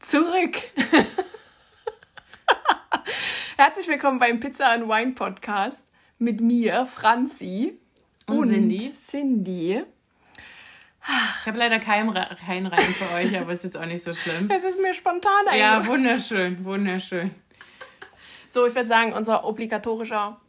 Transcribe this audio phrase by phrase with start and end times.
[0.00, 0.56] zurück.
[3.56, 5.86] Herzlich willkommen beim Pizza and Wine Podcast
[6.18, 7.78] mit mir, Franzi
[8.26, 8.92] Und Cindy.
[8.94, 9.82] Cindy.
[11.40, 14.48] Ich habe leider keinen, keinen Reim für euch, aber ist jetzt auch nicht so schlimm.
[14.50, 15.86] Es ist mir spontan Ja, eingefallen.
[15.86, 17.30] wunderschön, wunderschön.
[18.50, 20.40] So, ich würde sagen, unser obligatorischer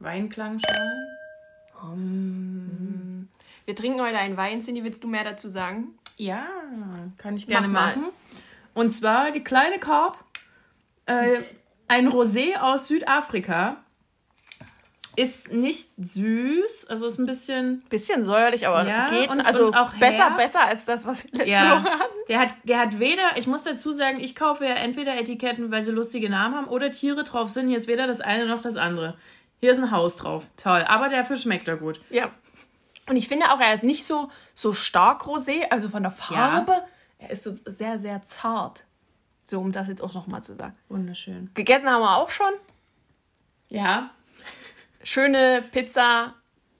[0.00, 1.10] Weinklangschalen?
[3.66, 4.60] Wir trinken heute einen Wein.
[4.62, 5.98] Cindy, willst du mehr dazu sagen?
[6.16, 6.46] Ja,
[7.18, 7.96] kann ich gerne Mach mal.
[7.96, 8.08] machen.
[8.74, 10.18] Und zwar die kleine Korb,
[11.06, 11.38] äh,
[11.88, 13.76] ein Rosé aus Südafrika.
[15.16, 19.30] Ist nicht süß, also ist ein bisschen Bisschen säuerlich, aber Ja, geht.
[19.30, 20.36] und- also und auch besser, herb.
[20.38, 22.14] besser als das, was wir letzte Ja, Woche hatten.
[22.28, 25.84] der hat, der hat weder, ich muss dazu sagen, ich kaufe ja entweder Etiketten, weil
[25.84, 27.68] sie lustige Namen haben oder Tiere drauf sind.
[27.68, 29.16] Hier ist weder das eine noch das andere.
[29.60, 30.46] Hier ist ein Haus drauf.
[30.56, 30.84] Toll.
[30.88, 32.00] Aber dafür schmeckt er gut.
[32.10, 32.30] Ja.
[33.08, 36.82] Und ich finde auch, er ist nicht so, so stark rosé, also von der Farbe.
[37.18, 38.84] Er ist so sehr, sehr zart.
[39.44, 40.74] So, um das jetzt auch nochmal zu sagen.
[40.88, 41.50] Wunderschön.
[41.54, 42.52] Gegessen haben wir auch schon.
[43.68, 44.10] Ja,
[45.04, 46.34] Schöne Pizza,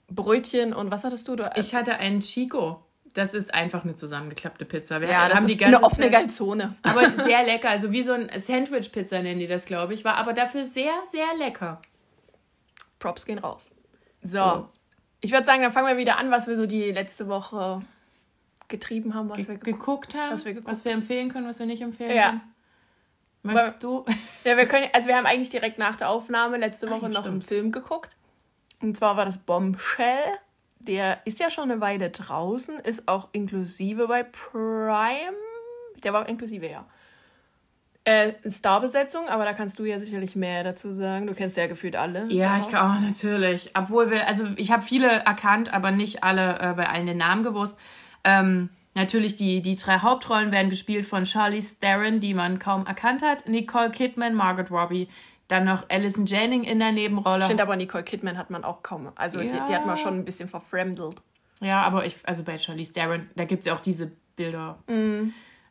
[0.09, 1.35] Brötchen und was hattest du?
[1.35, 2.81] du ich hatte einen Chico.
[3.13, 4.99] Das ist einfach eine zusammengeklappte Pizza.
[4.99, 6.75] Wir ja, das haben ist die ganze eine offene Galzone.
[6.81, 7.69] Aber sehr lecker.
[7.69, 10.03] Also wie so ein Sandwich-Pizza nennen die das, glaube ich.
[10.03, 11.79] War aber dafür sehr, sehr lecker.
[12.99, 13.71] Props gehen raus.
[14.21, 14.37] So.
[14.37, 14.69] So.
[15.25, 17.81] Ich würde sagen, dann fangen wir wieder an, was wir so die letzte Woche
[18.67, 19.79] getrieben haben, was wir Ge geguckt
[20.11, 22.29] geguckt haben, was wir geguckt was wir empfehlen können, was wir nicht empfehlen Ja.
[22.29, 22.41] können.
[23.41, 24.05] Möchtest du?
[24.43, 27.09] Ja, wir können, also wir haben eigentlich direkt nach der Aufnahme letzte Ah, Woche ja,
[27.09, 27.45] noch einen stimmt.
[27.45, 28.15] Film geguckt.
[28.83, 30.37] Und zwar war das Bombshell.
[30.79, 35.33] Der ist ja schon eine Weile draußen, ist auch inklusive bei Prime.
[36.03, 36.85] Der war inklusive, ja.
[38.07, 41.25] Äh, Starbesetzung, aber da kannst du ja sicherlich mehr dazu sagen.
[41.25, 42.27] Du kennst ja gefühlt alle.
[42.29, 43.71] Ja, ich kann auch natürlich.
[43.75, 47.41] Obwohl wir, also ich habe viele erkannt, aber nicht alle äh, bei allen den Namen
[47.43, 47.79] gewusst.
[48.23, 53.23] Ähm, natürlich die, die drei Hauptrollen werden gespielt von Charlize Theron, die man kaum erkannt
[53.23, 55.07] hat, Nicole Kidman, Margaret Robbie,
[55.47, 57.41] dann noch Alison Janning in der Nebenrolle.
[57.41, 59.11] Ich finde aber Nicole Kidman hat man auch kaum.
[59.15, 59.97] Also die, die hat man Ja.
[59.97, 61.15] schon ein bisschen verfremdelt.
[61.59, 64.77] Ja, aber ich, also bei Charlize Theron, da gibt es ja auch diese Bilder,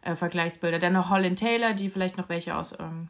[0.04, 0.78] äh, Vergleichsbilder.
[0.78, 3.09] Dann noch Holland Taylor, die vielleicht noch welche aus ähm,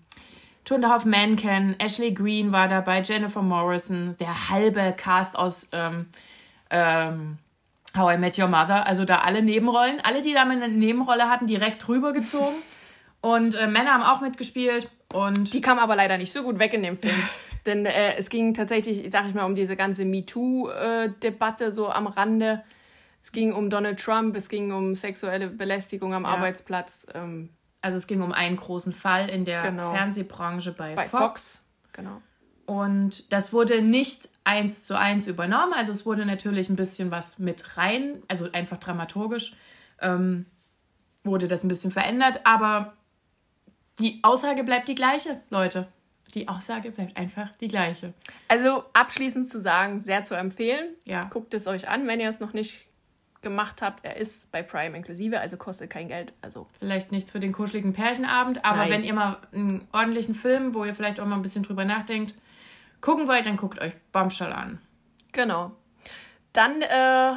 [0.70, 1.76] a Half Men kennen.
[1.78, 6.06] Ashley Green war dabei, Jennifer Morrison, der halbe Cast aus ähm,
[6.70, 7.38] ähm,
[7.96, 8.86] How I Met Your Mother.
[8.86, 10.00] Also da alle Nebenrollen.
[10.02, 12.54] Alle, die da eine Nebenrolle hatten, direkt rübergezogen.
[13.20, 14.90] Und äh, Männer haben auch mitgespielt.
[15.12, 17.16] Und Die kam aber leider nicht so gut weg in dem Film.
[17.66, 22.62] Denn äh, es ging tatsächlich, sag ich mal, um diese ganze MeToo-Debatte so am Rande.
[23.24, 27.48] Es ging um Donald Trump, es ging um sexuelle Belästigung am Arbeitsplatz ähm,
[27.84, 29.92] also es ging um einen großen Fall in der Genau.
[29.92, 31.20] Fernsehbranche bei, bei Fox.
[31.20, 31.64] Fox.
[31.92, 32.22] Genau.
[32.64, 35.74] Und das wurde nicht eins zu eins übernommen.
[35.74, 39.52] Also es wurde natürlich ein bisschen was mit rein, also einfach dramaturgisch
[40.00, 40.46] ähm,
[41.24, 42.40] wurde das ein bisschen verändert.
[42.44, 42.94] Aber
[43.98, 45.86] die Aussage bleibt die gleiche, Leute.
[46.32, 48.14] Die Aussage bleibt einfach die gleiche.
[48.48, 50.94] Also abschließend zu sagen, sehr zu empfehlen.
[51.04, 51.24] Ja.
[51.24, 52.86] Guckt es euch an, wenn ihr es noch nicht
[53.44, 54.04] gemacht habt.
[54.04, 56.32] Er ist bei Prime inklusive, also kostet kein Geld.
[56.42, 58.90] Also Vielleicht nichts für den kuscheligen Pärchenabend, aber Nein.
[58.90, 62.34] wenn ihr mal einen ordentlichen Film, wo ihr vielleicht auch mal ein bisschen drüber nachdenkt,
[63.00, 64.80] gucken wollt, dann guckt euch Bombshell an.
[65.32, 65.70] genau.
[66.52, 67.32] Dann äh,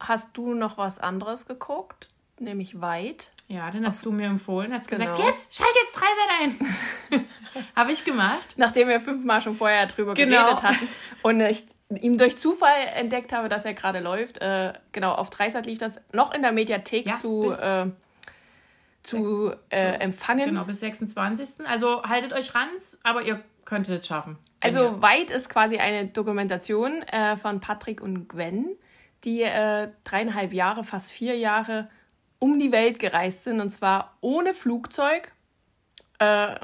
[0.00, 3.30] hast du noch was anderes geguckt, nämlich Weit.
[3.48, 4.72] Ja, den hast du mir empfohlen.
[4.74, 5.04] Hast Genau.
[5.16, 7.24] gesagt, jetzt, schalt jetzt Dreisat ein.
[7.76, 8.54] Habe ich gemacht.
[8.58, 10.44] nachdem wir fünfmal schon vorher drüber Genau.
[10.44, 10.88] geredet hatten
[11.22, 11.64] und ich
[11.96, 14.38] ihm durch Zufall entdeckt habe, dass er gerade läuft.
[14.38, 17.86] Äh, genau, auf Dreisat lief das noch in der Mediathek Ja, zu, äh,
[19.02, 20.46] zu äh, empfangen.
[20.50, 21.66] Genau, bis 26.
[21.66, 22.68] Also haltet euch ran,
[23.02, 24.38] aber ihr könntet es schaffen.
[24.60, 28.76] Also ihr- Weit ist quasi eine Dokumentation äh, von Patrick und Gwen,
[29.24, 31.88] die äh, dreieinhalb Jahre, fast vier Jahre
[32.38, 35.32] um die Welt gereist sind und zwar ohne Flugzeug,
[36.18, 36.54] äh,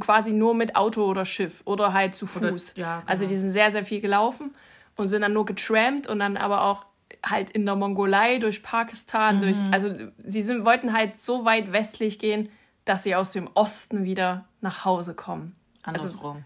[0.00, 2.74] quasi nur mit Auto oder Schiff oder halt zu Oder- Fuß.
[2.76, 3.10] ja, genau.
[3.10, 4.54] Also die sind sehr, sehr viel gelaufen
[4.96, 6.86] und sind dann nur getrampt und dann aber auch
[7.24, 9.72] halt in der Mongolei, durch Pakistan, durch, Mhm.
[9.72, 12.48] also sie sind, wollten halt so weit westlich gehen,
[12.84, 15.54] dass sie aus dem Osten wieder nach Hause kommen.
[15.82, 16.44] Also andersrum.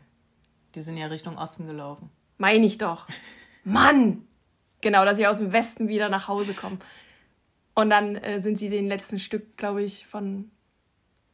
[0.75, 2.11] die sind ja Richtung Osten gelaufen.
[2.37, 3.07] meine ich doch.
[3.65, 4.25] Mann!
[4.81, 6.79] Genau, dass sie aus dem Westen wieder nach Hause kommen.
[7.75, 10.51] Und dann äh, sind sie den letzten Stück, glaube ich, von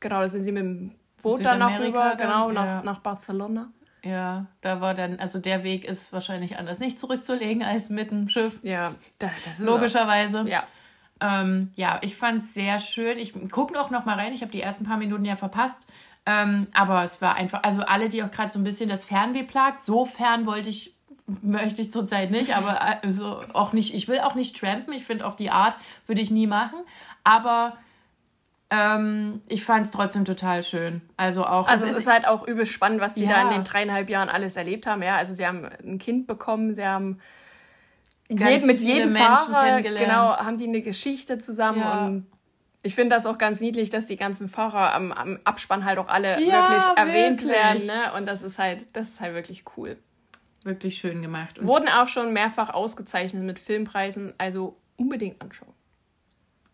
[0.00, 2.82] Genau, da sind sie mit dem Boot dann noch rüber, genau, nach, ja.
[2.82, 3.70] nach Barcelona.
[4.04, 8.28] Ja, da war dann, also der Weg ist wahrscheinlich anders nicht zurückzulegen als mit dem
[8.28, 8.60] Schiff.
[8.62, 10.42] Ja, das, das ist logischerweise.
[10.42, 10.46] Auch.
[10.46, 10.64] Ja.
[11.20, 13.18] Ähm, ja, ich fand es sehr schön.
[13.18, 14.32] Ich gucke auch noch mal rein.
[14.32, 15.78] Ich habe die ersten paar Minuten ja verpasst.
[16.26, 19.42] Ähm, aber es war einfach, also alle, die auch gerade so ein bisschen das Fernweh
[19.42, 20.94] plagt, so fern wollte ich,
[21.42, 24.92] möchte ich zurzeit nicht, aber also auch nicht, ich will auch nicht trampen.
[24.92, 26.78] Ich finde auch die Art würde ich nie machen.
[27.24, 27.76] Aber
[28.74, 31.02] ähm, ich fand es trotzdem total schön.
[31.16, 31.68] Also auch.
[31.68, 33.32] Also es ist halt auch übel spannend, was sie ja.
[33.32, 35.02] da in den dreieinhalb Jahren alles erlebt haben.
[35.02, 37.20] Ja, also sie haben ein Kind bekommen, sie haben
[38.34, 42.06] Ganz mit jedem Menschen Fahrer, genau, haben die eine Geschichte zusammen ja.
[42.06, 42.26] und
[42.82, 46.08] ich finde das auch ganz niedlich, dass die ganzen Fahrer am, am Abspann halt auch
[46.08, 47.50] alle ja, wirklich erwähnt wirklich.
[47.50, 48.12] werden, ne?
[48.16, 49.98] Und das ist halt, das ist halt wirklich cool.
[50.64, 51.58] Wirklich schön gemacht.
[51.58, 55.72] Und Wurden auch schon mehrfach ausgezeichnet mit Filmpreisen, also unbedingt anschauen.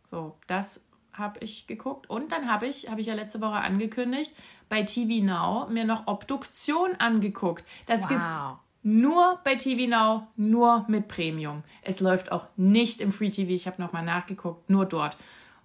[0.06, 0.80] So, das
[1.12, 2.08] habe ich geguckt.
[2.08, 4.32] Und dann habe ich, habe ich ja letzte Woche angekündigt,
[4.68, 7.64] bei TV Now mir noch Obduktion angeguckt.
[7.86, 8.08] Das wow.
[8.08, 8.42] gibt's
[8.82, 11.62] nur bei TV Now, nur mit Premium.
[11.82, 13.50] Es läuft auch nicht im Free TV.
[13.50, 15.16] Ich habe nochmal nachgeguckt, nur dort.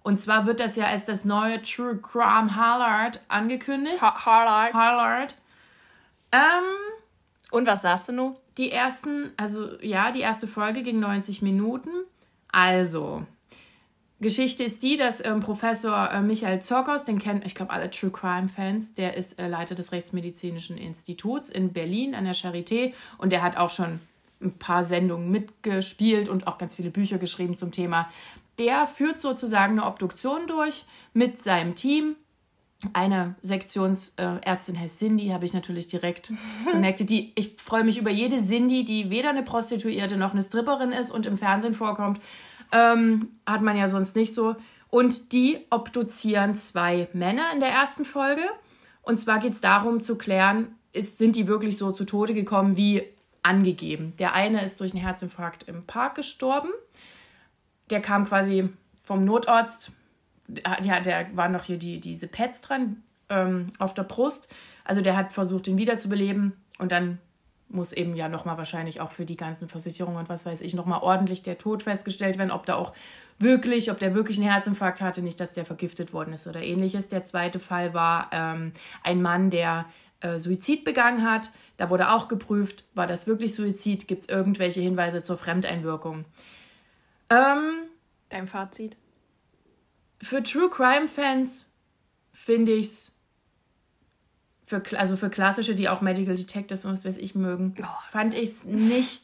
[0.02, 4.00] Und zwar wird das ja als das neue True Crime Hallard angekündigt.
[4.02, 4.74] Ha Hallard.
[4.74, 5.34] Hallard.
[6.30, 6.40] Ähm,
[7.50, 8.36] Und was sagst du nun?
[8.58, 11.90] Die ersten, also ja, die erste Folge ging 90 Minuten.
[12.52, 13.26] Also,
[14.18, 18.10] Geschichte ist die, dass ähm, Professor äh, Michael Zorkos, den kennen, ich glaube, alle True
[18.10, 23.42] Crime-Fans, der ist äh, Leiter des Rechtsmedizinischen Instituts in Berlin an der Charité und der
[23.42, 24.00] hat auch schon
[24.40, 28.08] ein paar Sendungen mitgespielt und auch ganz viele Bücher geschrieben zum Thema.
[28.58, 32.16] Der führt sozusagen eine Obduktion durch mit seinem Team.
[32.94, 36.32] Eine Sektionsärztin heißt Cindy, habe ich natürlich direkt
[36.70, 37.10] connected.
[37.10, 41.10] Die, ich freue mich über jede Cindy, die weder eine Prostituierte noch eine Stripperin ist
[41.10, 42.18] und im Fernsehen vorkommt.
[42.72, 44.56] Ähm, hat man ja sonst nicht so.
[44.88, 48.42] Und die obduzieren zwei Männer in der ersten Folge.
[49.02, 52.76] Und zwar geht es darum zu klären, ist, sind die wirklich so zu Tode gekommen
[52.76, 53.02] wie
[53.42, 54.14] angegeben.
[54.18, 56.70] Der eine ist durch einen Herzinfarkt im Park gestorben.
[57.90, 58.68] Der kam quasi
[59.04, 59.92] vom Notarzt.
[60.82, 64.52] Ja, der war noch hier die, diese Pads dran ähm, auf der Brust.
[64.84, 66.52] Also der hat versucht, ihn wiederzubeleben.
[66.78, 67.18] Und dann
[67.68, 71.02] muss eben ja nochmal wahrscheinlich auch für die ganzen Versicherungen und was weiß ich nochmal
[71.02, 72.92] ordentlich der Tod festgestellt werden, ob da auch
[73.38, 77.08] wirklich, ob der wirklich einen Herzinfarkt hatte, nicht, dass der vergiftet worden ist oder ähnliches.
[77.08, 78.72] Der zweite Fall war ähm,
[79.02, 79.86] ein Mann, der
[80.20, 81.50] äh, Suizid begangen hat.
[81.76, 84.08] Da wurde auch geprüft, war das wirklich Suizid?
[84.08, 86.24] Gibt es irgendwelche Hinweise zur Fremdeinwirkung?
[87.30, 87.88] Ähm,
[88.28, 88.96] Dein Fazit?
[90.22, 91.70] Für True Crime Fans
[92.32, 93.15] finde ich es
[94.66, 97.86] für, also für klassische, die auch Medical Detectives und was weiß ich mögen, oh.
[98.10, 99.22] fand ich es nicht,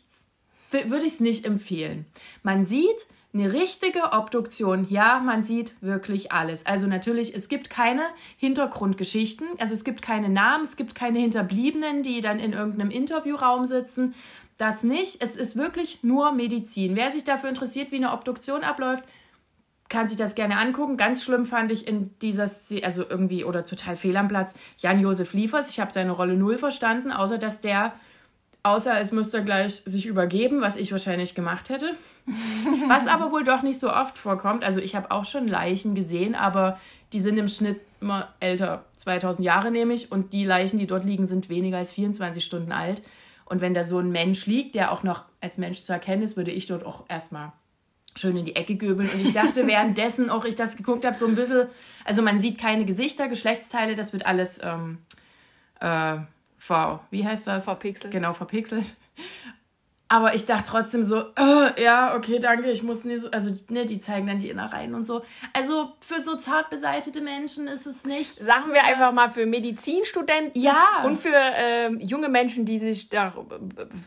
[0.71, 2.07] würde ich es nicht empfehlen.
[2.43, 6.67] Man sieht eine richtige Obduktion, ja, man sieht wirklich alles.
[6.67, 8.03] Also natürlich, es gibt keine
[8.37, 13.67] Hintergrundgeschichten, also es gibt keine Namen, es gibt keine Hinterbliebenen, die dann in irgendeinem Interviewraum
[13.67, 14.15] sitzen.
[14.59, 15.23] Das nicht.
[15.23, 16.95] Es ist wirklich nur Medizin.
[16.95, 19.03] Wer sich dafür interessiert, wie eine Obduktion abläuft,
[19.93, 20.97] kann sich das gerne angucken.
[20.97, 25.35] Ganz schlimm fand ich in dieser Szene, also irgendwie, oder total fehl am Platz, Jan-Josef
[25.35, 25.69] Liefers.
[25.69, 27.93] Ich habe seine Rolle null verstanden, außer dass der,
[28.63, 31.95] außer es müsste gleich sich übergeben, was ich wahrscheinlich gemacht hätte.
[32.89, 34.65] was aber wohl doch nicht so oft vorkommt.
[34.65, 36.81] Also ich habe auch schon Leichen gesehen, aber
[37.13, 40.11] die sind im Schnitt immer älter, 2000 Jahre nehme ich.
[40.11, 43.03] Und die Leichen, die dort liegen, sind weniger als 24 Stunden alt.
[43.45, 46.39] Und wenn da so ein Mensch liegt, der auch noch als Mensch zu erkennen ist,
[46.39, 47.53] würde ich dort auch erstmal
[48.17, 49.09] schön in die Ecke göbeln.
[49.11, 51.69] Und ich dachte währenddessen auch, ich das geguckt habe, so ein bisschen,
[52.05, 54.99] also man sieht keine Gesichter, Geschlechtsteile, das wird alles ähm,
[55.81, 56.19] äh,
[56.59, 57.65] V, wie heißt das?
[57.65, 58.13] Verpixelt.
[58.13, 58.87] Genau, verpixelt.
[60.13, 63.87] Aber ich dachte trotzdem so, äh, ja, okay, danke, ich muss nicht so, also ne,
[63.87, 65.23] die zeigen dann die Innereien und so.
[65.55, 68.35] Also für so zart beseitete Menschen ist es nicht.
[68.35, 71.03] Sagen wir einfach mal für Medizinstudenten ja.
[71.07, 73.33] und für äh, junge Menschen, die sich da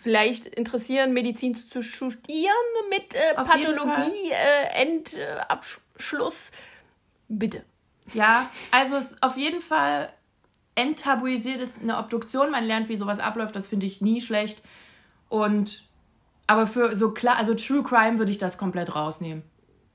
[0.04, 2.54] vielleicht interessieren, Medizin zu studieren
[2.92, 6.52] mit äh, Pathologie, äh, Endabschluss.
[7.30, 7.64] Bitte.
[8.14, 10.14] Ja, also es auf jeden Fall
[10.76, 12.52] enttabuisiert ist eine Obduktion.
[12.52, 13.56] Man lernt, wie sowas abläuft.
[13.56, 14.62] Das finde ich nie schlecht.
[15.30, 15.84] Und
[16.48, 19.44] aber für so klar, also True Crime würde ich das komplett rausnehmen.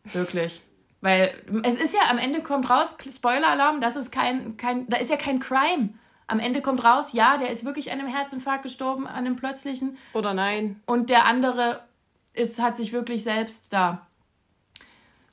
[0.05, 0.63] Wirklich.
[1.01, 5.11] Weil es ist ja, am Ende kommt raus, Spoiler-Alarm, das ist kein, kein, da ist
[5.11, 5.91] ja kein Crime.
[6.27, 9.97] Am Ende kommt raus, ja, der ist wirklich an einem Herzinfarkt gestorben, an einem plötzlichen.
[10.13, 10.81] Oder nein.
[10.85, 11.81] Und der andere
[12.35, 14.07] ist, hat sich wirklich selbst da.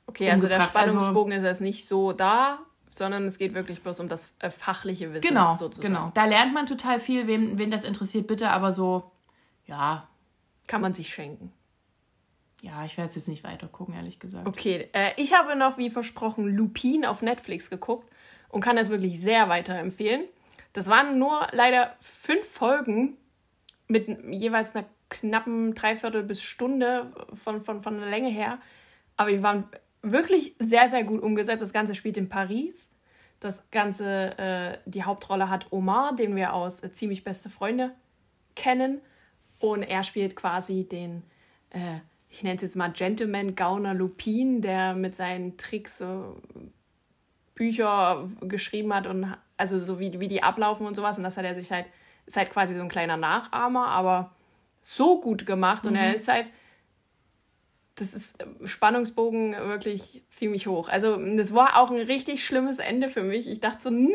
[0.06, 2.60] Okay, also der Spannungsbogen also, ist jetzt nicht so da,
[2.90, 5.28] sondern es geht wirklich bloß um das äh, fachliche Wissen.
[5.28, 5.94] Genau, sozusagen.
[5.94, 6.10] genau.
[6.14, 9.10] Da lernt man total viel, wen, wen das interessiert, bitte, aber so,
[9.66, 10.08] ja,
[10.68, 11.52] kann man sich schenken.
[12.62, 14.46] Ja, ich werde es jetzt nicht weiter gucken, ehrlich gesagt.
[14.46, 18.08] Okay, äh, ich habe noch, wie versprochen, Lupin auf Netflix geguckt.
[18.50, 20.24] und kann das wirklich sehr weiterempfehlen.
[20.72, 23.16] Das waren nur leider fünf Folgen
[23.88, 28.58] mit jeweils einer knappen Dreiviertel bis Stunde von, von, von der Länge her.
[29.16, 29.64] Aber die waren
[30.02, 31.62] wirklich sehr, sehr gut umgesetzt.
[31.62, 32.88] Das Ganze spielt in Paris.
[33.40, 37.94] Das Ganze, äh, die Hauptrolle hat Omar, den wir aus äh, Ziemlich Beste Freunde
[38.54, 39.00] kennen.
[39.58, 41.22] Und er spielt quasi den,
[41.70, 41.98] äh,
[42.30, 46.40] ich nenne es jetzt mal Gentleman Gauner Lupin, der mit seinen Tricks so
[47.54, 51.18] Bücher geschrieben hat und also so wie, wie die ablaufen und sowas.
[51.18, 51.86] Und das hat er sich halt,
[52.26, 54.30] ist halt quasi so ein kleiner Nachahmer, aber
[54.80, 55.84] so gut gemacht.
[55.84, 55.98] Und mhm.
[55.98, 56.46] er ist halt,
[57.96, 60.88] das ist Spannungsbogen wirklich ziemlich hoch.
[60.88, 63.48] Also das war auch ein richtig schlimmes Ende für mich.
[63.48, 64.08] Ich dachte so, nein,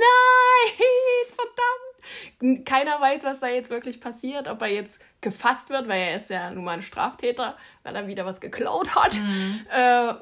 [1.36, 1.83] verdammt.
[2.66, 6.30] Keiner weiß, was da jetzt wirklich passiert, ob er jetzt gefasst wird, weil er ist
[6.30, 9.16] ja nun mal ein Straftäter, weil er wieder was geklaut hat.
[9.16, 9.62] Mhm.
[9.74, 10.14] Äh,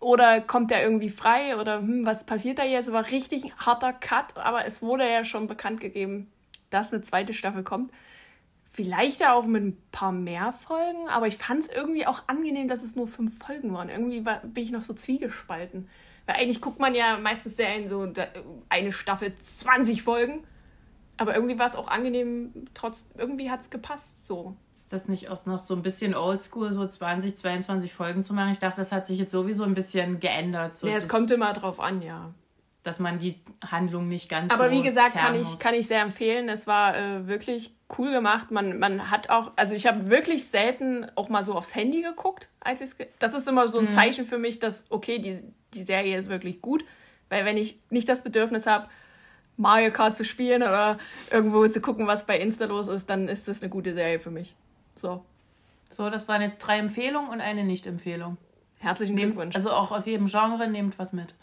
[0.00, 2.92] oder kommt er irgendwie frei oder hm, was passiert da jetzt?
[2.92, 6.30] War richtig ein harter Cut, aber es wurde ja schon bekannt gegeben,
[6.70, 7.90] dass eine zweite Staffel kommt.
[8.66, 12.68] Vielleicht ja auch mit ein paar mehr Folgen, aber ich fand es irgendwie auch angenehm,
[12.68, 13.88] dass es nur fünf Folgen waren.
[13.88, 15.88] Irgendwie war, bin ich noch so zwiegespalten.
[16.26, 18.12] Weil eigentlich guckt man ja meistens sehr in so
[18.68, 20.44] eine Staffel 20 Folgen.
[21.16, 24.56] Aber irgendwie war es auch angenehm, trotz, irgendwie hat es gepasst so.
[24.74, 28.50] Ist das nicht auch noch so ein bisschen oldschool, so 20, 22 Folgen zu machen?
[28.50, 30.76] Ich dachte, das hat sich jetzt sowieso ein bisschen geändert.
[30.76, 32.34] So ja, es kommt immer drauf an, ja
[32.84, 36.02] dass man die Handlung nicht ganz Aber so wie gesagt, kann ich, kann ich sehr
[36.02, 36.50] empfehlen.
[36.50, 38.50] Es war äh, wirklich cool gemacht.
[38.50, 42.48] Man, man hat auch, also ich habe wirklich selten auch mal so aufs Handy geguckt,
[42.60, 43.88] als ich Das ist immer so ein mhm.
[43.88, 45.40] Zeichen für mich, dass, okay, die,
[45.72, 46.84] die Serie ist wirklich gut.
[47.30, 48.88] Weil wenn ich nicht das Bedürfnis habe,
[49.56, 50.98] Mario Kart zu spielen oder
[51.30, 54.30] irgendwo zu gucken, was bei Insta los ist, dann ist das eine gute Serie für
[54.30, 54.54] mich.
[54.94, 55.24] So.
[55.90, 58.36] So, das waren jetzt drei Empfehlungen und eine Nicht-Empfehlung.
[58.78, 59.54] Herzlichen Glückwunsch.
[59.54, 61.34] Also auch aus jedem Genre nehmt was mit.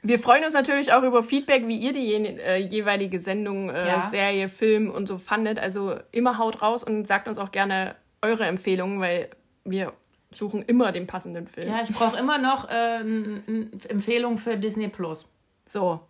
[0.00, 4.02] Wir freuen uns natürlich auch über Feedback, wie ihr die äh, jeweilige Sendung, äh, ja.
[4.08, 5.58] Serie, Film und so fandet.
[5.58, 9.28] Also immer haut raus und sagt uns auch gerne eure Empfehlungen, weil
[9.64, 9.92] wir
[10.30, 11.68] suchen immer den passenden Film.
[11.68, 15.32] Ja, ich brauche immer noch äh, eine Empfehlung für Disney Plus.
[15.66, 16.00] So,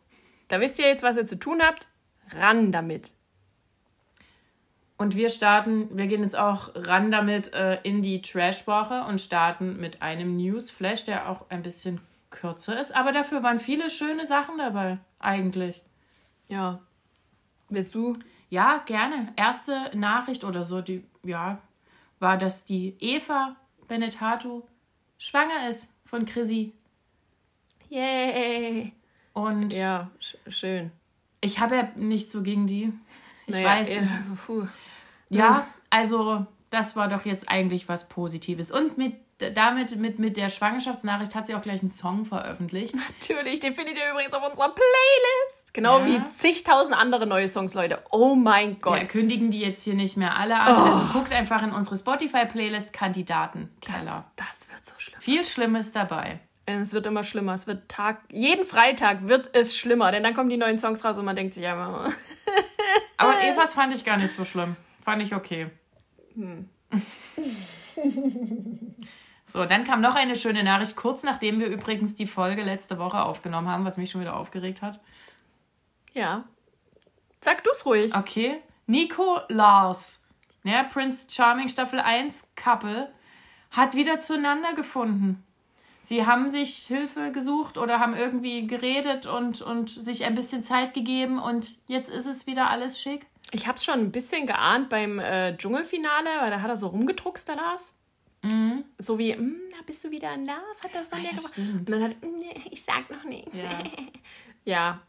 [0.48, 1.88] da wisst ihr jetzt, was ihr zu tun habt.
[2.30, 3.12] Ran damit.
[4.98, 9.78] Und wir starten, wir gehen jetzt auch ran damit äh, in die Trash-Woche und starten
[9.78, 12.00] mit einem Newsflash, der auch ein bisschen
[12.30, 15.82] kürzer ist, aber dafür waren viele schöne Sachen dabei, eigentlich.
[16.48, 16.80] Ja.
[17.68, 18.18] Willst du?
[18.50, 19.32] Ja, gerne.
[19.36, 21.58] Erste Nachricht oder so, die, ja,
[22.18, 24.62] war, dass die Eva Benetatu
[25.16, 26.72] schwanger ist von Chrissy.
[27.88, 28.92] Yay!
[29.38, 29.72] Und.
[29.72, 30.90] Ja, sch schön.
[31.40, 32.92] Ich habe ja nicht so gegen die.
[33.46, 33.88] Ich naja, weiß.
[33.94, 34.68] Ja,
[35.30, 38.72] ja, also, das war doch jetzt eigentlich was Positives.
[38.72, 42.94] Und mit damit, mit, mit der Schwangerschaftsnachricht hat sie auch gleich einen Song veröffentlicht.
[42.94, 45.72] Natürlich, den findet ihr übrigens auf unserer Playlist.
[45.72, 46.06] Genau ja.
[46.06, 48.02] wie zigtausend andere neue Songs, Leute.
[48.10, 48.98] Oh mein Gott.
[48.98, 50.74] Ja, kündigen die jetzt hier nicht mehr alle an.
[50.74, 50.92] Oh.
[50.92, 53.70] Also guckt einfach in unsere Spotify-Playlist Kandidaten.
[53.86, 54.04] Das,
[54.34, 55.20] das wird so schlimm.
[55.20, 56.40] Viel Schlimmes dabei.
[56.68, 57.54] Es wird immer schlimmer.
[57.54, 61.16] Es wird Tag, jeden Freitag wird es schlimmer, denn dann kommen die neuen Songs raus
[61.16, 62.12] und man denkt sich einfach.
[63.16, 64.76] Aber Evas fand ich gar nicht so schlimm.
[65.02, 65.70] Fand ich okay.
[66.34, 66.68] Hm.
[69.50, 73.22] So, dann kam noch eine schöne Nachricht, kurz nachdem wir übrigens die Folge letzte Woche
[73.22, 75.00] aufgenommen haben, was mich schon wieder aufgeregt hat.
[76.12, 76.44] Ja.
[77.40, 78.14] Sag du's ruhig.
[78.14, 78.60] Okay.
[78.86, 80.22] Nico Lars,
[80.64, 83.10] ja, Prince Charming Staffel 1 Couple,
[83.70, 85.42] hat wieder zueinander gefunden.
[86.02, 90.94] Sie haben sich Hilfe gesucht oder haben irgendwie geredet und, und sich ein bisschen Zeit
[90.94, 93.26] gegeben und jetzt ist es wieder alles schick.
[93.52, 97.48] Ich hab's schon ein bisschen geahnt beim äh, Dschungelfinale, weil da hat er so rumgedruckst,
[97.48, 97.94] der Lars.
[98.42, 98.84] Mhm.
[98.98, 101.52] So wie, da bist du wieder in Love, hat das dann ah, ja, gemacht.
[101.52, 101.78] Stimmt.
[101.78, 103.52] Und dann hat, nee, ich sag noch nicht.
[103.54, 103.82] Ja.
[104.64, 105.00] ja.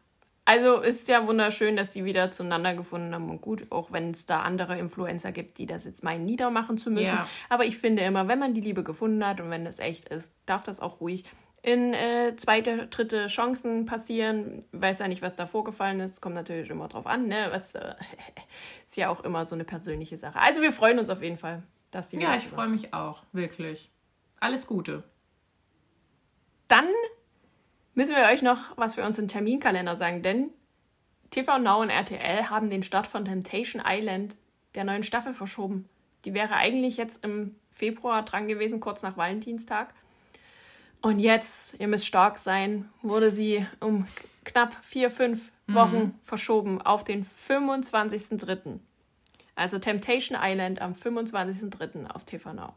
[0.49, 3.29] Also ist ja wunderschön, dass die wieder zueinander gefunden haben.
[3.29, 6.89] Und gut, auch wenn es da andere Influencer gibt, die das jetzt meinen, niedermachen zu
[6.89, 7.05] müssen.
[7.05, 7.27] Ja.
[7.49, 10.33] Aber ich finde immer, wenn man die Liebe gefunden hat und wenn es echt ist,
[10.45, 11.23] darf das auch ruhig
[11.61, 14.61] in äh, zweite, dritte Chancen passieren.
[14.71, 16.21] Weiß ja nicht, was da vorgefallen ist.
[16.21, 17.27] Kommt natürlich immer drauf an.
[17.27, 17.49] Ne?
[17.51, 17.93] Was, äh,
[18.87, 20.39] ist ja auch immer so eine persönliche Sache.
[20.39, 23.91] Also wir freuen uns auf jeden Fall dass die Ja, ich freue mich auch, wirklich.
[24.39, 25.03] Alles Gute.
[26.67, 26.87] Dann
[27.99, 30.51] müssen wir euch noch was für unseren Terminkalender sagen, denn
[31.31, 34.37] TV Now und RTL haben den Start von Temptation Island
[34.73, 35.89] der neuen Staffel verschoben.
[36.23, 39.93] Die wäre eigentlich jetzt im Februar dran gewesen, kurz nach Valentinstag.
[41.01, 44.07] Und jetzt, ihr müsst stark sein, wurde sie um
[44.45, 46.13] knapp vier, fünf Wochen mhm.
[46.23, 48.79] verschoben auf den 25.03.
[49.55, 52.09] Also Temptation Island am 25.03.
[52.09, 52.75] auf TV Now.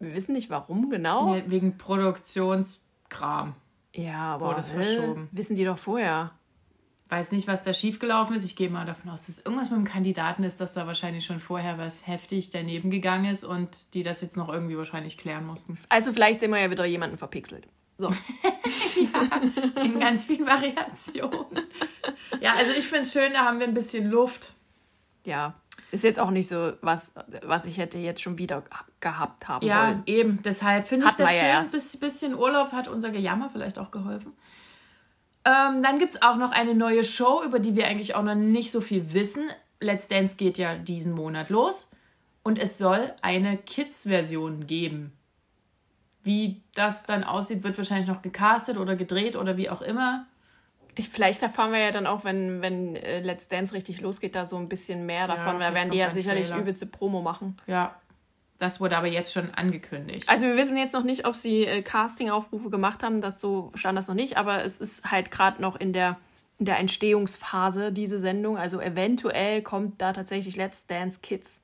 [0.00, 1.34] Wir wissen nicht warum genau.
[1.34, 3.54] Ja, wegen Produktionskram.
[3.98, 5.28] Ja, aber wurde es verschoben.
[5.32, 6.30] Wissen die doch vorher.
[7.08, 8.44] Weiß nicht, was da schiefgelaufen ist.
[8.44, 11.40] Ich gehe mal davon aus, dass irgendwas mit dem Kandidaten ist, dass da wahrscheinlich schon
[11.40, 15.76] vorher was heftig daneben gegangen ist und die das jetzt noch irgendwie wahrscheinlich klären mussten.
[15.88, 17.66] Also vielleicht sehen wir ja wieder jemanden verpixelt.
[17.96, 18.08] So.
[19.12, 21.66] ja, in ganz vielen Variationen.
[22.40, 24.52] Ja, also ich finde es schön, da haben wir ein bisschen Luft.
[25.24, 25.54] Ja,
[25.90, 28.62] ist jetzt auch nicht so was, was ich hätte jetzt schon wieder
[29.00, 30.02] gehabt haben ja, wollen.
[30.06, 30.42] Ja, eben.
[30.42, 31.48] Deshalb finde ich das schön.
[31.48, 34.32] Ja ein bisschen Urlaub hat unser Gejammer vielleicht auch geholfen.
[35.44, 38.34] Ähm, dann gibt es auch noch eine neue Show, über die wir eigentlich auch noch
[38.34, 39.48] nicht so viel wissen.
[39.80, 41.90] Let's Dance geht ja diesen Monat los.
[42.42, 45.12] Und es soll eine Kids-Version geben.
[46.22, 50.26] Wie das dann aussieht, wird wahrscheinlich noch gecastet oder gedreht oder wie auch immer.
[50.98, 54.46] Ich, vielleicht erfahren wir ja dann auch, wenn, wenn äh, Let's Dance richtig losgeht, da
[54.46, 55.60] so ein bisschen mehr davon.
[55.60, 56.62] Ja, da werden die ja sicherlich Trailer.
[56.62, 57.56] übelste Promo machen.
[57.66, 57.94] Ja.
[58.58, 60.28] Das wurde aber jetzt schon angekündigt.
[60.28, 63.20] Also wir wissen jetzt noch nicht, ob sie äh, Casting-Aufrufe gemacht haben.
[63.20, 66.16] Das so stand das noch nicht, aber es ist halt gerade noch in der,
[66.58, 68.58] in der Entstehungsphase, diese Sendung.
[68.58, 71.60] Also eventuell kommt da tatsächlich Let's Dance Kids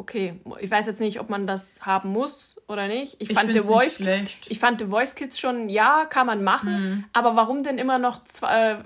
[0.00, 3.20] okay, ich weiß jetzt nicht, ob man das haben muss oder nicht.
[3.20, 4.00] Ich, ich fand The Voice,
[4.48, 7.04] ich fand The Voice Kids schon, ja, kann man machen, mhm.
[7.12, 8.78] aber warum denn immer noch zwei, äh,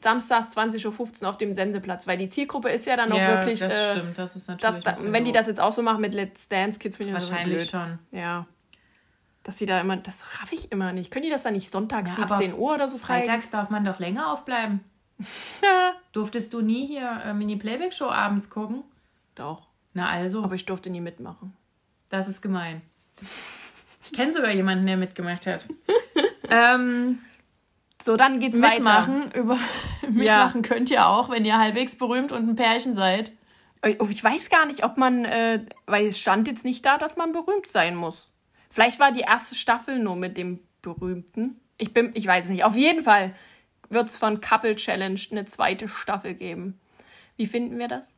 [0.00, 2.08] samstags 20.15 Uhr auf dem Sendeplatz?
[2.08, 3.60] Weil die Zielgruppe ist ja dann noch ja, wirklich.
[3.60, 4.82] Das äh, stimmt, das ist natürlich.
[4.82, 7.14] Da, da, wenn die das jetzt auch so machen mit Let's Dance Kids, finde ich
[7.14, 7.98] das Wahrscheinlich so schon.
[8.10, 8.46] Ja.
[9.44, 11.12] Dass sie da immer, das raff ich immer nicht.
[11.12, 13.18] Können die das dann nicht sonntags ja, 17 Uhr oder so frei?
[13.18, 14.80] Freitags darf man doch länger aufbleiben.
[16.12, 18.82] Durftest du nie hier äh, Mini-Playback-Show abends gucken?
[19.36, 19.65] Doch.
[19.96, 20.44] Na also.
[20.44, 21.56] Aber ich durfte nie mitmachen.
[22.10, 22.82] Das ist gemein.
[24.04, 25.66] Ich kenne sogar jemanden, der mitgemacht hat.
[26.50, 27.18] ähm,
[28.02, 29.24] so, dann geht's mitmachen.
[29.24, 29.38] weiter.
[29.38, 29.58] Über,
[30.02, 30.68] mitmachen ja.
[30.68, 33.32] könnt ihr auch, wenn ihr halbwegs berühmt und ein Pärchen seid.
[33.98, 37.16] Oh, ich weiß gar nicht, ob man, äh, weil es stand jetzt nicht da, dass
[37.16, 38.30] man berühmt sein muss.
[38.68, 41.58] Vielleicht war die erste Staffel nur mit dem Berühmten.
[41.78, 42.64] Ich bin, ich weiß es nicht.
[42.64, 43.34] Auf jeden Fall
[43.88, 46.78] wird es von Couple Challenge eine zweite Staffel geben.
[47.36, 48.12] Wie finden wir das?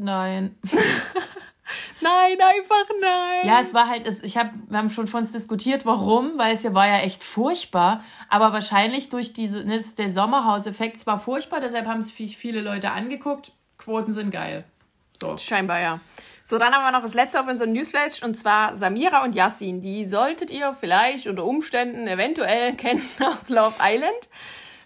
[0.00, 0.56] Nein.
[2.00, 3.46] nein, einfach nein.
[3.46, 6.62] Ja, es war halt, ich hab, wir haben schon von uns diskutiert, warum, weil es
[6.62, 8.02] ja war ja echt furchtbar.
[8.30, 13.52] Aber wahrscheinlich durch diese, ne, der Sommerhauseffekt zwar furchtbar, deshalb haben es viele Leute angeguckt.
[13.76, 14.64] Quoten sind geil.
[15.12, 15.36] So.
[15.36, 16.00] Scheinbar, ja.
[16.44, 19.82] So, dann haben wir noch das letzte auf unserem Newsflash und zwar Samira und Yassin.
[19.82, 24.28] Die solltet ihr vielleicht unter Umständen eventuell kennen aus Love Island.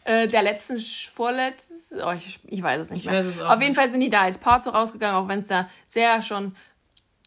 [0.04, 3.20] Äh, der letzten, vorletzten, oh, ich, ich weiß es nicht ich mehr.
[3.20, 5.68] Es Auf jeden Fall sind die da als Paar so rausgegangen, auch wenn es da
[5.86, 6.54] sehr schon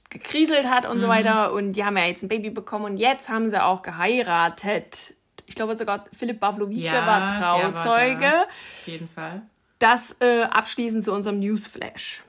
[0.09, 1.01] gekriselt hat und mhm.
[1.01, 1.53] so weiter.
[1.53, 5.15] Und die haben ja jetzt ein Baby bekommen und jetzt haben sie auch geheiratet.
[5.47, 8.21] Ich glaube sogar Philipp Pavlovice ja, war Trauzeuge.
[8.21, 9.41] War Auf jeden Fall.
[9.79, 12.23] Das äh, abschließend zu unserem Newsflash.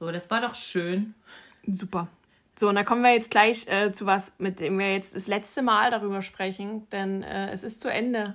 [0.00, 1.14] So, das war doch schön.
[1.66, 2.08] Super.
[2.58, 5.26] So, und da kommen wir jetzt gleich äh, zu was, mit dem wir jetzt das
[5.26, 8.34] letzte Mal darüber sprechen, denn äh, es ist zu Ende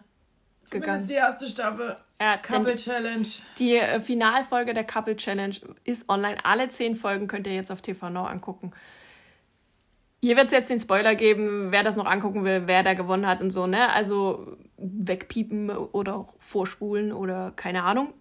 [0.70, 1.06] gegangen.
[1.06, 1.96] die erste Staffel.
[2.20, 3.28] Ja, Couple Challenge.
[3.60, 6.38] Die äh, Finalfolge der Couple Challenge ist online.
[6.44, 8.72] Alle zehn Folgen könnt ihr jetzt auf TV Now angucken.
[10.22, 13.28] Hier wird es jetzt den Spoiler geben, wer das noch angucken will, wer da gewonnen
[13.28, 13.92] hat und so, ne?
[13.92, 18.14] Also wegpiepen oder vorspulen oder keine Ahnung.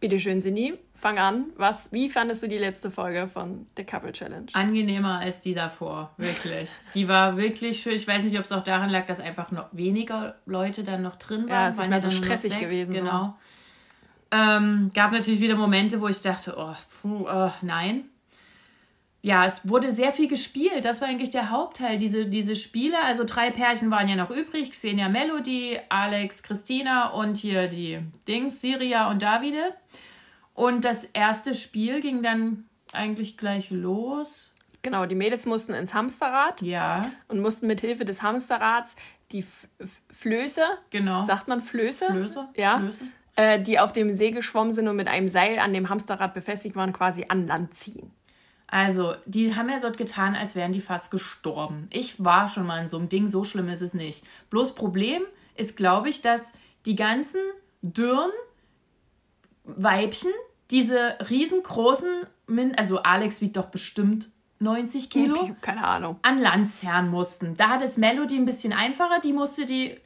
[0.00, 1.46] Bitte schön, Sini fang an.
[1.56, 4.46] Was, wie fandest du die letzte Folge von The Couple Challenge?
[4.52, 6.70] Angenehmer als die davor, wirklich.
[6.94, 7.94] die war wirklich schön.
[7.94, 11.16] Ich weiß nicht, ob es auch daran lag, dass einfach noch weniger Leute dann noch
[11.16, 11.48] drin waren.
[11.50, 12.94] Ja, es ist nicht mehr so stressig gewesen.
[12.94, 13.36] Genau.
[14.30, 14.38] So.
[14.38, 18.04] Ähm, gab natürlich wieder Momente, wo ich dachte, oh, puh, oh, nein.
[19.20, 20.84] Ja, es wurde sehr viel gespielt.
[20.84, 22.96] Das war eigentlich der Hauptteil, diese, diese Spiele.
[23.04, 24.70] Also drei Pärchen waren ja noch übrig.
[24.70, 29.74] Xenia Melody, Alex, Christina und hier die Dings, Siria und Davide.
[30.54, 34.52] Und das erste Spiel ging dann eigentlich gleich los.
[34.82, 36.60] Genau, die Mädels mussten ins Hamsterrad.
[36.62, 37.10] Ja.
[37.28, 38.96] Und mussten mit Hilfe des Hamsterrads
[39.30, 39.68] die F
[40.10, 40.62] Flöße.
[40.90, 41.24] Genau.
[41.24, 42.06] Sagt man Flöße?
[42.06, 42.48] Flöße.
[42.56, 42.78] Ja.
[42.78, 43.04] Flöße.
[43.36, 46.76] Äh, die auf dem See geschwommen sind und mit einem Seil an dem Hamsterrad befestigt
[46.76, 48.10] waren, quasi an Land ziehen.
[48.66, 51.88] Also, die haben ja dort getan, als wären die fast gestorben.
[51.90, 54.24] Ich war schon mal in so einem Ding, so schlimm ist es nicht.
[54.50, 55.22] Bloß Problem
[55.54, 56.52] ist, glaube ich, dass
[56.84, 57.40] die ganzen
[57.82, 58.30] Dürren
[59.64, 60.30] Weibchen
[60.72, 62.26] diese riesengroßen,
[62.76, 65.38] also Alex wiegt doch bestimmt 90 Kilo.
[65.38, 66.18] Okay, keine Ahnung.
[66.22, 67.56] An Land zerren mussten.
[67.56, 69.20] Da hat es Melody ein bisschen einfacher.
[69.20, 69.98] Die musste die,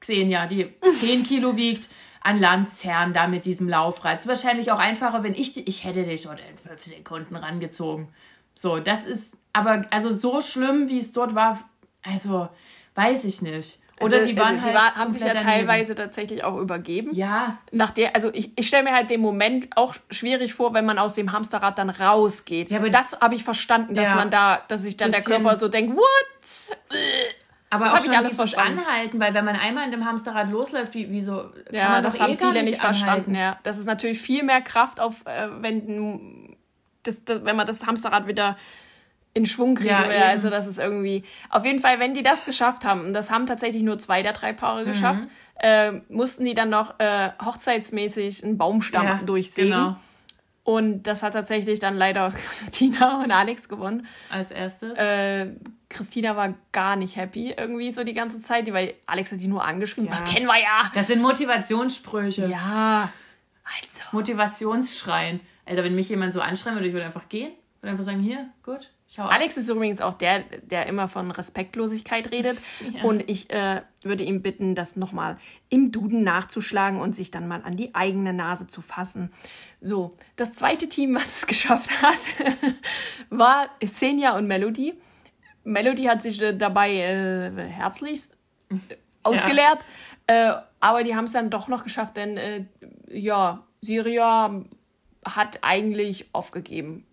[0.00, 1.88] Xenia, die 10 Kilo wiegt,
[2.20, 4.20] an Land zerren, da mit diesem Laufrad.
[4.20, 8.08] ist wahrscheinlich auch einfacher, wenn ich, ich hätte dich dort in 5 Sekunden rangezogen.
[8.54, 11.58] So, das ist, aber also so schlimm, wie es dort war,
[12.02, 12.48] also
[12.94, 13.80] weiß ich nicht.
[14.00, 17.10] Oder also, die waren die halt war, haben sich ja teilweise tatsächlich auch übergeben.
[17.12, 17.58] Ja.
[17.70, 20.98] Nach der, also ich, ich stelle mir halt den Moment auch schwierig vor, wenn man
[20.98, 22.70] aus dem Hamsterrad dann rausgeht.
[22.70, 24.14] Ja, aber das habe ich verstanden, dass ja.
[24.14, 26.76] man da, dass sich dann der Körper so denkt, what?
[27.70, 31.10] Aber das auch schon dieses Anhalten, weil wenn man einmal in dem Hamsterrad losläuft, wie,
[31.10, 32.98] wie so, kann Ja, man das haben eh gar viele nicht anhalten.
[32.98, 33.34] verstanden.
[33.34, 33.58] Ja.
[33.62, 36.56] Das ist natürlich viel mehr Kraft auf, äh, wenn,
[37.02, 38.58] das, das, wenn man das Hamsterrad wieder
[39.34, 40.22] in Schwung kriegen Ja, eben.
[40.22, 41.24] Also das ist irgendwie.
[41.50, 44.32] Auf jeden Fall, wenn die das geschafft haben, und das haben tatsächlich nur zwei der
[44.34, 44.56] drei Mhm.
[44.56, 45.22] Paare geschafft,
[45.56, 49.70] äh, mussten die dann noch äh, hochzeitsmäßig einen Baumstamm Ja, durchsägen.
[49.70, 49.96] genau.
[50.64, 54.06] Und das hat tatsächlich dann leider Christina und Alex gewonnen.
[54.30, 54.98] Als erstes.
[54.98, 55.48] Äh,
[55.88, 59.64] Christina war gar nicht happy irgendwie so die ganze Zeit, weil Alex hat die nur
[59.64, 60.08] angeschrieben.
[60.10, 60.18] Ja.
[60.22, 60.90] "Ach, kennen wir ja.
[60.94, 62.46] das sind Motivationssprüche.
[62.46, 63.12] Ja.
[63.64, 64.04] Also.
[64.12, 65.40] Motivationsschreien.
[65.66, 67.52] Alter, wenn mich jemand so anschreien würde, ich würde einfach gehen.
[67.80, 68.90] Würde einfach sagen, hier, gut.
[69.18, 72.58] Alex ist übrigens auch der, der immer von Respektlosigkeit redet.
[72.92, 73.04] Ja.
[73.04, 77.62] Und ich äh, würde ihm bitten, das nochmal im Duden nachzuschlagen und sich dann mal
[77.62, 79.32] an die eigene Nase zu fassen.
[79.80, 82.18] So, das zweite Team, was es geschafft hat,
[83.30, 84.94] war Senja und Melody.
[85.64, 88.36] Melody hat sich äh, dabei äh, herzlichst
[88.70, 89.78] äh, ausgeleert.
[90.26, 92.64] Äh, aber die haben es dann doch noch geschafft, denn äh,
[93.08, 94.64] ja, Syria
[95.24, 97.06] hat eigentlich aufgegeben.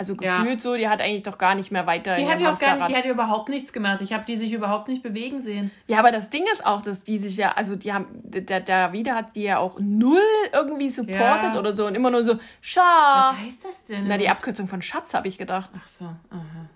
[0.00, 0.38] Also Ja.
[0.38, 2.76] gefühlt so, die hat eigentlich doch gar nicht mehr weiter Die hat, ja auch gar
[2.76, 4.00] nicht, die hat ja überhaupt nichts gemacht.
[4.00, 5.70] Ich habe die sich überhaupt nicht bewegen sehen.
[5.88, 8.94] Ja, aber das Ding ist auch, dass die sich ja, also die haben, der, der
[8.94, 10.22] Wieder hat die ja auch null
[10.54, 11.58] irgendwie supported Ja.
[11.58, 13.36] oder so und immer nur so, Schatz.
[13.36, 14.08] Was heißt das denn?
[14.08, 15.68] Na, die Abkürzung von Schatz habe ich gedacht.
[15.78, 16.70] Ach so, aha.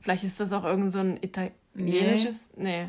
[0.00, 2.88] Vielleicht ist das auch irgend so ein italienisches, nee.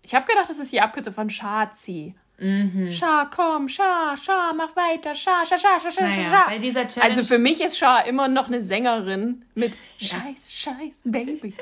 [0.00, 2.14] Ich habe gedacht, das ist die Abkürzung von Schatzi.
[2.38, 2.92] Mhm.
[2.92, 6.44] Scha, komm, Scha, Scha, mach weiter, Scha, Scha, Scha, Scha, Scha, Naja, Scha.
[6.46, 7.10] bei dieser Challenge.
[7.16, 11.54] Also für mich ist Scha immer noch eine Sängerin mit Scheiß, Scheiß, Baby.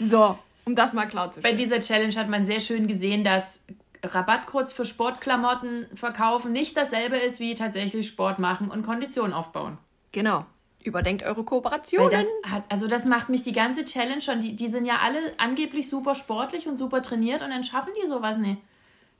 [0.00, 1.58] So, um das mal klar zu Bei stellen.
[1.58, 3.66] dieser Challenge hat man sehr schön gesehen, dass
[4.02, 9.78] Rabattcodes für Sportklamotten verkaufen nicht dasselbe ist wie tatsächlich Sport machen und Kondition aufbauen.
[10.12, 10.44] Genau.
[10.84, 12.10] Überdenkt eure Weil Kooperationen.
[12.10, 14.40] das hat, also das macht mich die ganze Challenge schon.
[14.40, 18.06] Die, die sind ja alle angeblich super sportlich und super trainiert und dann schaffen die
[18.06, 18.58] sowas nicht.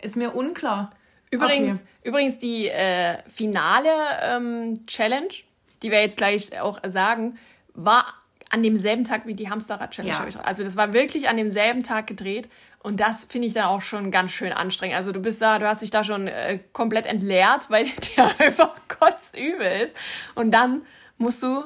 [0.01, 0.91] Ist mir unklar.
[1.31, 1.89] Übrigens, Okay.
[2.05, 3.91] übrigens die äh, finale
[4.23, 5.29] ähm, Challenge,
[5.83, 7.39] die wir jetzt gleich auch sagen,
[7.75, 8.07] war
[8.51, 10.31] an demselben Tag wie die Hamsterrad-Challenge.
[10.35, 10.41] Ja.
[10.43, 12.49] Also das war wirklich an demselben Tag gedreht.
[12.83, 14.97] Und das finde ich dann auch schon ganz schön anstrengend.
[14.97, 18.75] Also du bist da, du hast dich da schon äh, komplett entleert, weil dir einfach
[18.89, 19.97] kotzübel ist.
[20.37, 20.83] Und dann
[21.19, 21.65] musst du,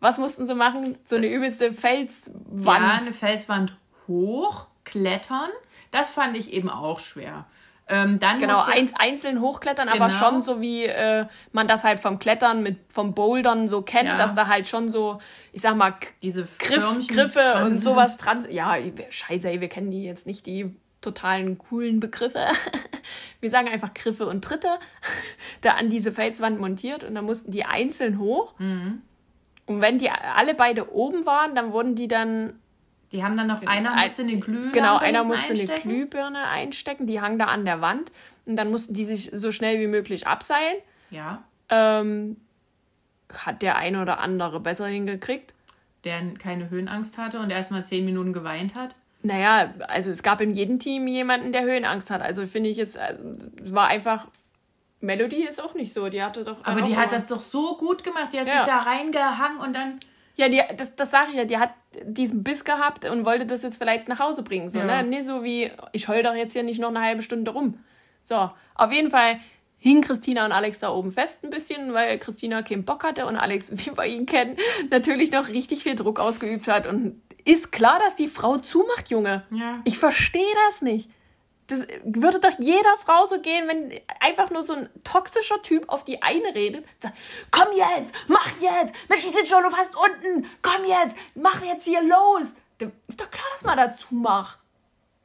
[0.00, 0.98] was mussten sie machen?
[1.06, 2.66] So eine übelste Felswand.
[2.66, 5.48] Ja, eine Felswand hoch, klettern.
[5.90, 7.46] Das fand ich eben auch schwer.
[7.90, 10.18] Ähm, dann Genau, musste- eins, einzeln hochklettern, aber Genau.
[10.18, 14.16] schon so wie äh, man das halt vom Klettern mit vom Bouldern so kennt, Ja.
[14.16, 15.20] dass da halt schon so,
[15.52, 18.42] ich sag mal, diese Griff, Griffe dran und sowas dran.
[18.42, 18.52] sind.
[18.52, 18.76] Ja,
[19.08, 22.44] scheiße, ey, wir kennen die jetzt nicht, die totalen coolen Begriffe.
[23.40, 24.68] Wir sagen einfach Griffe und Tritte,
[25.62, 28.52] da an diese Felswand montiert und dann mussten die einzeln hoch.
[28.58, 29.00] Mhm.
[29.66, 32.54] Und wenn die alle beide oben waren, dann wurden die dann
[33.12, 35.88] Die haben dann noch, einer ein- musste eine Glühlampe Genau, einer musste eine einstecken.
[35.88, 38.12] Glühbirne einstecken, die hang da an der Wand.
[38.44, 40.76] Und dann mussten die sich so schnell wie möglich abseilen.
[41.10, 42.36] Ja, Ähm,
[43.32, 45.52] hat der eine oder andere besser hingekriegt.
[46.04, 48.94] der keine Höhenangst hatte und erst mal zehn Minuten geweint hat.
[49.22, 52.22] Naja, also es gab in jedem Team jemanden, der Höhenangst hat.
[52.22, 53.20] Also finde ich es, also,
[53.62, 54.26] war einfach.
[55.00, 56.08] Melody ist auch nicht so.
[56.08, 56.64] Die hatte doch.
[56.64, 58.32] Aber die hat das doch so gut gemacht.
[58.32, 58.58] Die hat Ja.
[58.58, 60.00] sich da reingehangen und dann.
[60.38, 61.44] Ja, die, das, das sage ich ja.
[61.44, 61.70] Die hat
[62.04, 64.68] diesen Biss gehabt und wollte das jetzt vielleicht nach Hause bringen.
[64.68, 65.02] So, Ja.
[65.02, 65.02] ne?
[65.08, 67.78] Nicht so wie, ich heul doch jetzt hier nicht noch eine halbe Stunde rum.
[68.22, 69.40] So, auf jeden Fall
[69.78, 73.36] hingen Christina und Alex da oben fest ein bisschen, weil Christina keinen Bock hatte und
[73.36, 74.56] Alex, wie wir ihn kennen,
[74.90, 76.86] natürlich noch richtig viel Druck ausgeübt hat.
[76.86, 79.44] Und ist klar, dass die Frau zumacht, Junge.
[79.50, 79.80] Ja.
[79.84, 81.10] Ich verstehe das nicht.
[81.68, 86.02] Das würde doch jeder Frau so gehen, wenn einfach nur so ein toxischer Typ auf
[86.04, 86.84] die eine redet.
[86.98, 87.16] Sagt,
[87.50, 92.02] komm jetzt, mach jetzt, Mensch, die sind schon fast unten, komm jetzt, mach jetzt hier
[92.02, 92.54] los.
[93.06, 94.58] Ist doch klar, dass man dazu macht.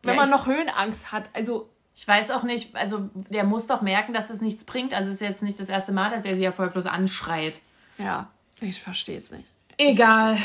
[0.02, 1.30] Wenn Ja, man noch Höhenangst hat.
[1.34, 4.94] Also, Ich weiß auch nicht, also der muss doch merken, dass das nichts bringt.
[4.96, 7.60] Also es ist jetzt nicht das erste Mal, dass er sie erfolglos anschreit.
[7.98, 8.30] ja,
[8.62, 9.46] ich verstehe es nicht.
[9.78, 10.38] Egal.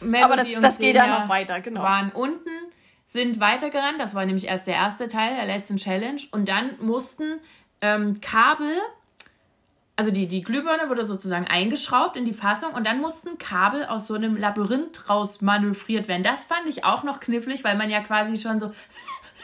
[0.00, 1.82] Melody Aber das- das geht ja noch weiter, genau.
[1.82, 2.50] Waren unten,
[3.12, 3.98] sind weitergerannt.
[3.98, 6.20] Das war nämlich erst der erste Teil der letzten Challenge.
[6.30, 7.40] Und dann mussten
[7.80, 8.70] ähm, Kabel,
[9.96, 14.06] also die, die Glühbirne wurde sozusagen eingeschraubt in die Fassung und dann mussten Kabel aus
[14.06, 16.22] so einem Labyrinth raus manövriert werden.
[16.22, 18.72] Das fand ich auch noch knifflig, weil man ja quasi schon so.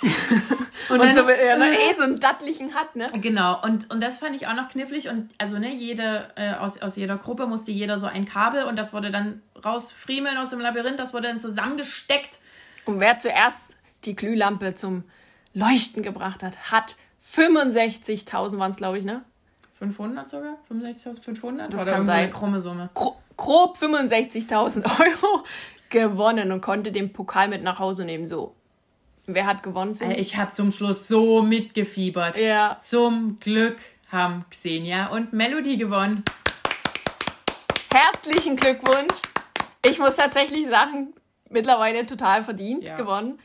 [0.88, 3.06] Und, dann- so, ja, eh so einen dattlichen hat, ne?
[3.20, 5.08] Genau, und, und das fand ich auch noch knifflig.
[5.08, 8.76] Und also, ne, jede, äh, aus, aus jeder Gruppe musste jeder so ein Kabel und
[8.76, 12.38] das wurde dann rausfriemeln aus dem Labyrinth, das wurde dann zusammengesteckt.
[12.86, 15.04] Und wer zuerst die Glühlampe zum
[15.52, 19.22] Leuchten gebracht hat, hat 65.000 waren es, glaube ich, ne?
[19.78, 20.56] 500 sogar?
[20.70, 21.68] 65.500?
[21.68, 22.18] Das Oder kann so sein.
[22.18, 22.88] eine krumme Summe.
[22.94, 25.44] gro grob 65.000 Euro
[25.90, 28.26] gewonnen und konnte den Pokal mit nach Hause nehmen.
[28.26, 28.54] So.
[29.26, 29.94] wer hat gewonnen?
[30.00, 32.36] Äh, ich habe zum Schluss so mitgefiebert.
[32.38, 32.78] Ja.
[32.80, 33.76] Zum Glück
[34.10, 36.24] haben Xenia und Melody gewonnen.
[37.92, 39.14] Herzlichen Glückwunsch.
[39.84, 41.12] Ich muss tatsächlich sagen,
[41.50, 42.96] mittlerweile total verdient ja.
[42.96, 43.38] gewonnen.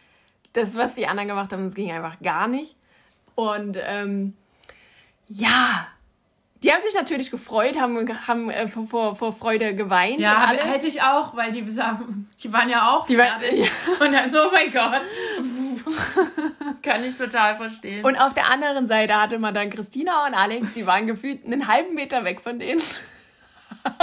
[0.53, 2.75] Das, was die anderen gemacht haben, das ging einfach gar nicht.
[3.35, 4.35] Und ähm,
[5.27, 5.87] ja,
[6.63, 10.19] die haben sich natürlich gefreut, haben, haben äh, vor, vor Freude geweint.
[10.19, 13.51] Ja, hätte ich auch, weil die, die waren ja auch die fertig.
[13.51, 14.05] War, ja.
[14.05, 15.01] Und dann, oh mein Gott.
[16.83, 18.05] Kann ich total verstehen.
[18.05, 21.67] Und auf der anderen Seite hatte man dann Christina und Alex, die waren gefühlt einen
[21.67, 22.79] halben Meter weg von denen.
[23.83, 23.95] und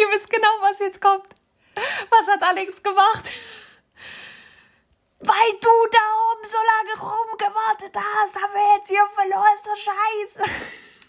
[0.00, 1.39] ihr wisst genau, was jetzt kommt.
[2.10, 3.30] Was hat Alex gemacht?
[5.20, 5.98] Weil du da
[6.32, 10.50] oben so lange rumgewartet hast, haben wir jetzt hier verloren, ist doch scheiße.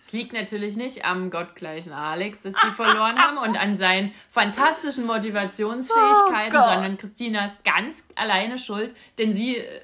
[0.04, 5.06] Es liegt natürlich nicht am gottgleichen Alex, dass die verloren haben und an seinen fantastischen
[5.06, 9.82] Motivationsfähigkeiten, oh sondern Christina ist ganz alleine schuld, denn sie äh,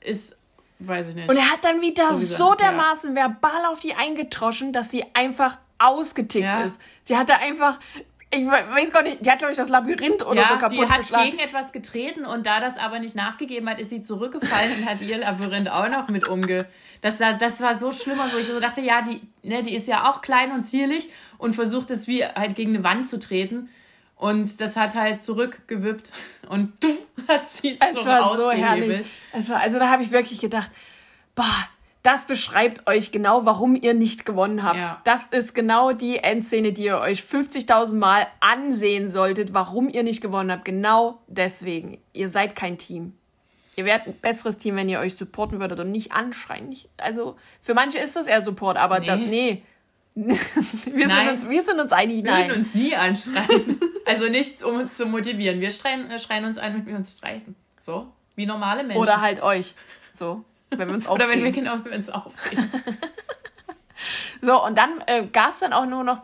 [0.00, 0.36] ist,
[0.80, 1.28] weiß ich nicht.
[1.28, 3.22] Und er hat dann wieder so dermaßen ja.
[3.22, 6.62] verbal auf die eingetroschen, dass sie einfach ausgetickt ja.
[6.62, 6.80] ist.
[7.04, 7.78] Sie hatte einfach,
[8.32, 10.88] ich weiß gar nicht, die hat, glaube ich, das Labyrinth oder ja, so kaputt die
[10.88, 11.30] hat geschlagen.
[11.30, 15.00] gegen etwas getreten und da das aber nicht nachgegeben hat, ist sie zurückgefallen und hat
[15.00, 16.66] ihr Labyrinth auch noch mit umge...
[17.00, 20.10] Das, das war so schlimm, wo ich so dachte, ja, die, ne, die ist ja
[20.10, 23.68] auch klein und zierlich und versucht es wie halt gegen eine Wand zu treten.
[24.16, 26.12] Und das hat halt zurückgewippt
[26.48, 26.88] und du
[27.28, 29.10] hat sie es so war so herrlich.
[29.32, 30.70] Es war, also da habe ich wirklich gedacht,
[31.34, 31.68] boah,
[32.02, 34.78] das beschreibt euch genau, warum ihr nicht gewonnen habt.
[34.78, 35.00] Ja.
[35.04, 40.22] Das ist genau die Endszene, die ihr euch 50.000 Mal ansehen solltet, warum ihr nicht
[40.22, 40.64] gewonnen habt.
[40.64, 41.98] Genau deswegen.
[42.14, 43.14] Ihr seid kein Team.
[43.76, 46.74] Ihr wärt ein besseres Team, wenn ihr euch supporten würdet und nicht anschreien.
[46.96, 49.06] Also für manche ist das eher Support, aber nee.
[49.06, 49.62] Das, nee.
[50.14, 52.48] wir, sind uns, wir sind uns einig, nein.
[52.48, 53.78] Wir würden uns nie anschreien.
[54.06, 55.60] also nichts, um uns zu motivieren.
[55.60, 57.54] Wir schreien, schreien uns an, wenn wir uns streiten.
[57.78, 59.00] So, wie normale Menschen.
[59.00, 59.74] Oder halt euch.
[60.12, 60.44] So.
[60.70, 61.28] Wenn wir uns aufregen.
[61.28, 62.70] Oder wenn wir genau wenn wir uns aufregen.
[64.40, 66.22] so, und dann äh, gab es dann auch nur noch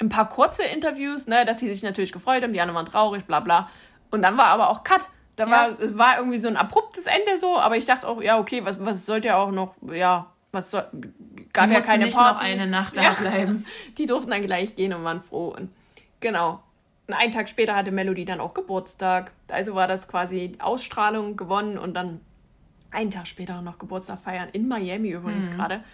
[0.00, 3.24] ein paar kurze Interviews, ne, dass sie sich natürlich gefreut haben, die anderen waren traurig,
[3.24, 3.70] bla bla.
[4.10, 5.08] Und dann war aber auch Cut.
[5.36, 5.50] Da ja.
[5.50, 8.64] war, es war irgendwie so ein abruptes Ende so, aber ich dachte auch, ja, okay,
[8.64, 10.84] was, was sollte ja auch noch, ja, was soll,
[11.52, 12.34] gab die ja keine nicht Party.
[12.34, 13.12] noch eine Nacht da ja.
[13.12, 13.64] bleiben.
[13.98, 15.54] Die durften dann gleich gehen und waren froh.
[15.56, 15.70] Und
[16.20, 16.62] genau.
[17.06, 19.32] Und einen Tag später hatte Melody dann auch Geburtstag.
[19.48, 22.20] Also war das quasi Ausstrahlung gewonnen und dann
[22.90, 25.54] einen Tag später noch Geburtstag feiern, in Miami übrigens mhm.
[25.54, 25.84] gerade.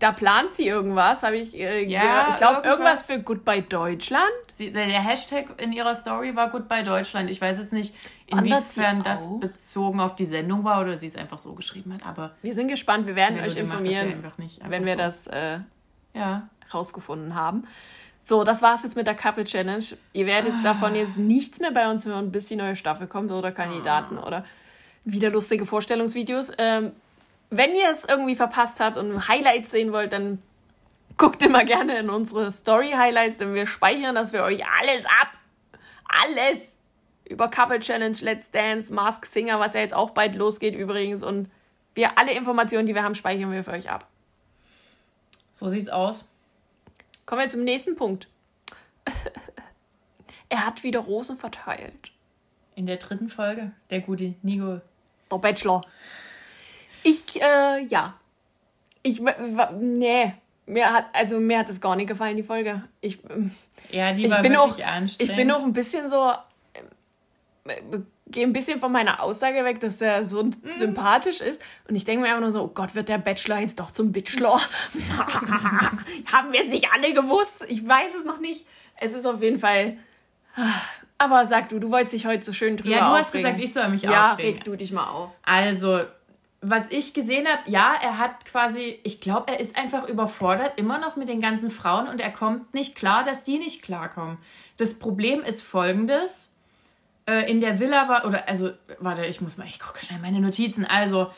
[0.00, 2.70] Da plant sie irgendwas, habe ich äh, ja, Ich glaube, irgendwas.
[2.72, 4.24] irgendwas für Goodbye Deutschland.
[4.54, 7.30] Sie, der Hashtag in ihrer Story war Goodbye Deutschland.
[7.30, 7.94] Ich weiß jetzt nicht,
[8.26, 12.04] inwiefern das bezogen auf die Sendung war oder sie es einfach so geschrieben hat.
[12.04, 14.98] Aber wir sind gespannt, wir werden euch informieren, ja nicht, wenn wir so.
[14.98, 15.60] das äh,
[16.12, 16.48] ja.
[16.72, 17.64] rausgefunden haben.
[18.24, 19.84] So, das war's jetzt mit der Couple Challenge.
[20.12, 20.62] Ihr werdet ah.
[20.62, 24.26] davon jetzt nichts mehr bei uns hören, bis die neue Staffel kommt oder Kandidaten ah.
[24.26, 24.44] oder
[25.04, 26.52] wieder lustige Vorstellungsvideos.
[26.58, 26.92] Ähm,
[27.50, 30.42] wenn ihr es irgendwie verpasst habt und Highlights sehen wollt, dann
[31.16, 35.28] guckt immer gerne in unsere Story-Highlights, denn wir speichern das für euch alles ab.
[36.08, 36.74] Alles!
[37.26, 41.22] Über Couple Challenge, Let's Dance, Mask Singer, was ja jetzt auch bald losgeht übrigens.
[41.22, 41.50] Und
[41.94, 44.08] wir alle Informationen, die wir haben, speichern wir für euch ab.
[45.52, 46.28] So sieht's aus.
[47.24, 48.28] Kommen wir zum nächsten Punkt.
[50.48, 52.12] er hat wieder Rosen verteilt.
[52.74, 54.80] In der dritten Folge, der gute Nico
[55.34, 55.84] der Bachelor.
[57.02, 58.14] Ich, äh, ja.
[59.02, 59.22] Ich,
[59.78, 60.34] nee.
[60.66, 62.82] Mir hat, also mir hat es gar nicht gefallen, die Folge.
[63.02, 63.18] Ich,
[63.90, 65.20] ja, die war wirklich auch, anstrengend.
[65.20, 66.32] Ich bin auch ein bisschen so,
[67.64, 70.54] äh, gehe ein bisschen von meiner Aussage weg, dass er so mhm.
[70.72, 71.60] sympathisch ist.
[71.88, 74.12] Und ich denke mir einfach nur so, oh Gott, wird der Bachelor jetzt doch zum
[74.12, 74.58] Bachelor?
[76.32, 77.64] Haben wir es nicht alle gewusst?
[77.68, 78.66] Ich weiß es noch nicht.
[78.96, 79.98] Es ist auf jeden Fall
[81.18, 83.72] aber sag du, du wolltest dich heute so schön drüber Ja, du hast gesagt, ich
[83.72, 84.50] soll mich ja, aufregen.
[84.50, 85.30] Ja, reg du dich mal auf.
[85.42, 86.00] Also,
[86.60, 90.98] was ich gesehen habe, ja, er hat quasi, ich glaube, er ist einfach überfordert immer
[90.98, 94.38] noch mit den ganzen Frauen und er kommt nicht klar, dass die nicht klarkommen.
[94.76, 96.52] Das Problem ist folgendes.
[97.26, 100.40] Äh, in der Villa war, oder, also, warte, ich muss mal, ich gucke schnell meine
[100.40, 100.84] Notizen.
[100.84, 101.30] Also,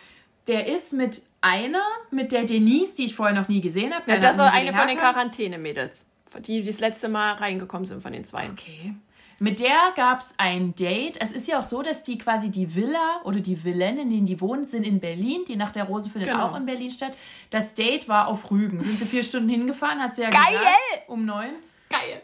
[0.46, 4.10] der ist mit einer, mit der Denise, die ich vorher noch nie gesehen habe.
[4.10, 6.06] Ja, das war eine von den Quarantäne-Mädels,
[6.40, 8.48] die das letzte Mal reingekommen sind von den zwei.
[8.50, 8.94] Okay.
[9.38, 11.18] Mit der gab es ein Date.
[11.20, 14.26] Es ist ja auch so, dass die quasi die Villa oder die Villen, in denen
[14.26, 15.44] die wohnt, sind in Berlin.
[15.46, 16.46] Die Nacht der Rosen findet genau.
[16.46, 17.12] auch in Berlin statt.
[17.50, 18.82] Das Date war auf Rügen.
[18.82, 20.52] Sind sie vier Stunden hingefahren, hat sie ja Geil!
[20.52, 21.08] gesagt.
[21.08, 21.50] Um neun.
[21.90, 22.22] Geil!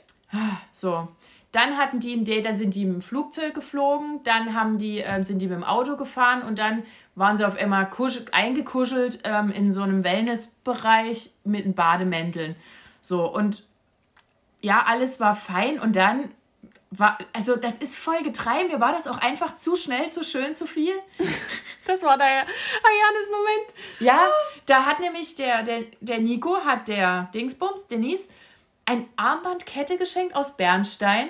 [0.73, 1.09] So.
[1.53, 5.23] Dann hatten die ein Date, dann sind die dem Flugzeug geflogen, dann haben die, ähm,
[5.23, 6.83] sind die mit dem Auto gefahren und dann
[7.15, 7.91] waren sie auf einmal
[8.33, 12.57] eingekuschelt ähm, in so einem Wellnessbereich mit den Bademänteln.
[13.03, 13.65] So, und
[14.63, 16.31] ja, alles war fein und dann
[16.93, 18.65] war, also das ist voll getrei.
[18.65, 20.95] Mir war das auch einfach zu schnell, zu schön, zu viel.
[21.85, 23.75] Das war der Ayanes Moment.
[23.99, 24.29] Ja,
[24.67, 28.29] da hat nämlich der, der, der Nico, hat der Dingsbums, Denise,
[28.85, 31.29] ein Armbandkette geschenkt aus Bernstein.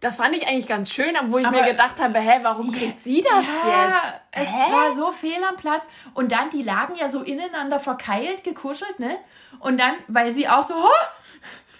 [0.00, 3.00] Das fand ich eigentlich ganz schön, obwohl ich aber, mir gedacht habe, hä, warum kriegt
[3.00, 4.20] sie das ja, jetzt?
[4.30, 4.72] Es hä?
[4.72, 5.88] war so fehl am Platz.
[6.12, 9.16] Und dann, die lagen ja so ineinander verkeilt, gekuschelt, ne?
[9.58, 11.06] Und dann, weil sie auch so, oh,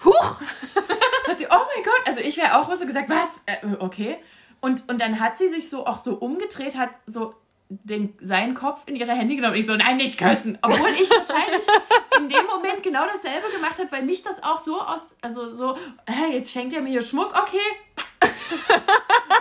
[0.04, 0.40] huch,
[1.28, 3.42] hat sie, oh mein Gott, also ich wäre auch so gesagt, was?
[3.46, 4.16] Äh, okay.
[4.60, 7.34] Und, und dann hat sie sich so auch so umgedreht, hat so
[7.68, 9.54] den, seinen Kopf in ihre Hände genommen.
[9.54, 10.58] Ich so, nein, nicht küssen.
[10.62, 11.66] Obwohl ich wahrscheinlich
[12.18, 15.76] in dem Moment genau dasselbe gemacht habe, weil mich das auch so aus, also so,
[16.06, 17.58] äh, jetzt schenkt er mir hier Schmuck, okay.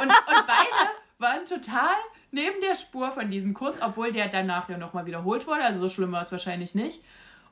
[0.01, 1.95] und, und beide waren total
[2.31, 5.63] neben der Spur von diesem Kuss, obwohl der danach ja nochmal wiederholt wurde.
[5.63, 7.03] Also so schlimm war es wahrscheinlich nicht.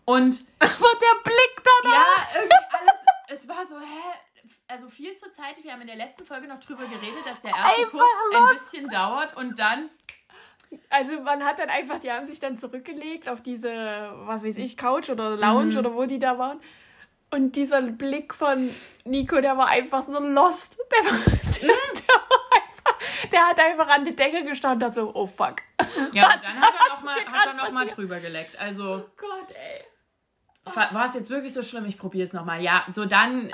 [0.04, 0.44] Und.
[0.60, 2.34] Aber der Blick danach!
[2.34, 2.95] Ja, irgendwie alles.
[3.36, 4.50] Es war so, hä?
[4.67, 5.62] Also viel zur Zeit.
[5.63, 8.02] Wir haben in der letzten Folge noch drüber geredet, dass der erste Kuss
[8.34, 9.89] ein bisschen dauert und dann
[10.89, 13.71] also man hat dann einfach, die haben sich dann zurückgelegt auf diese,
[14.26, 15.78] was weiß ich, Couch oder Lounge mhm.
[15.78, 16.60] oder wo die da waren.
[17.32, 18.69] Und dieser Blick von
[19.04, 20.78] Nico, der war einfach so lost.
[20.91, 21.24] Der, war, mhm.
[21.62, 25.58] der, war einfach, der hat einfach an die Decke gestanden und hat so, oh fuck.
[26.13, 28.58] Ja, was, dann hat er nochmal noch, mal, drüber geleckt.
[28.58, 29.06] Also.
[29.06, 29.86] Oh Gott, ey.
[30.65, 31.86] War es jetzt wirklich so schlimm?
[31.86, 32.62] Ich probiere es nochmal.
[32.62, 33.51] Ja, so dann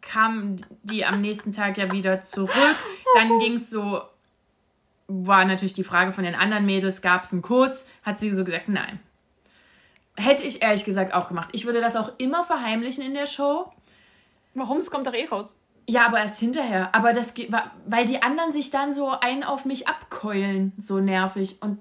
[0.00, 2.76] kam die am nächsten Tag ja wieder zurück.
[3.14, 4.02] Dann ging es so
[5.12, 7.86] war natürlich die Frage von den anderen Mädels, gab es einen Kuss?
[8.02, 9.00] Hat sie so gesagt, nein.
[10.16, 11.48] Hätte ich ehrlich gesagt auch gemacht.
[11.52, 13.70] Ich würde das auch immer verheimlichen in der Show.
[14.54, 14.78] Warum?
[14.78, 15.54] Es kommt doch eh raus.
[15.88, 16.94] Ja, aber erst hinterher.
[16.94, 17.34] Aber das
[17.86, 21.56] weil die anderen sich dann so einen auf mich abkeulen, so nervig.
[21.60, 21.78] Und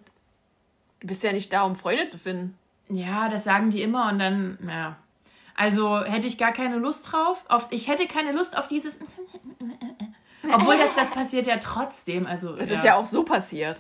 [1.02, 2.58] du bist ja nicht da, um Freunde zu finden.
[2.92, 4.98] Ja, das sagen die immer und dann, ja.
[5.56, 7.46] Also hätte ich gar keine Lust drauf.
[7.48, 9.00] Auf, ich hätte keine Lust auf dieses
[10.54, 12.26] obwohl das, das passiert ja trotzdem.
[12.26, 12.76] Also, es ja.
[12.76, 13.78] ist ja auch so passiert.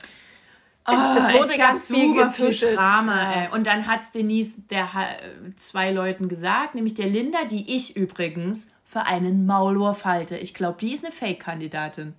[0.88, 2.78] Oh, es, es, wurde es ganz viel getuschelt.
[2.78, 3.41] Drama, ja.
[3.43, 3.54] ey.
[3.54, 4.89] Und dann hat es Denise der
[5.56, 10.38] zwei Leuten gesagt, nämlich der Linda, die ich übrigens für einen Maulwurf halte.
[10.38, 12.13] Ich glaube, die ist eine Fake-Kandidatin.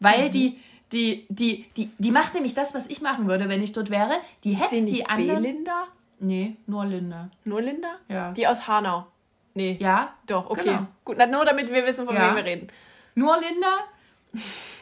[0.00, 0.30] Weil mhm.
[0.30, 0.60] die,
[0.92, 4.12] die, die, die, die macht nämlich das, was ich machen würde, wenn ich dort wäre.
[4.44, 5.42] Die hetzt die anderen.
[5.42, 5.88] Linda?
[6.20, 7.30] Nee, nur Linda.
[7.44, 7.96] Nur Linda?
[8.08, 8.32] Ja.
[8.32, 9.06] Die aus Hanau.
[9.54, 9.76] Nee.
[9.80, 10.14] Ja?
[10.26, 10.64] Doch, okay.
[10.64, 10.86] Genau.
[11.04, 12.28] Gut, nur damit wir wissen, von ja.
[12.28, 12.68] wem wir reden.
[13.14, 13.84] Nur Linda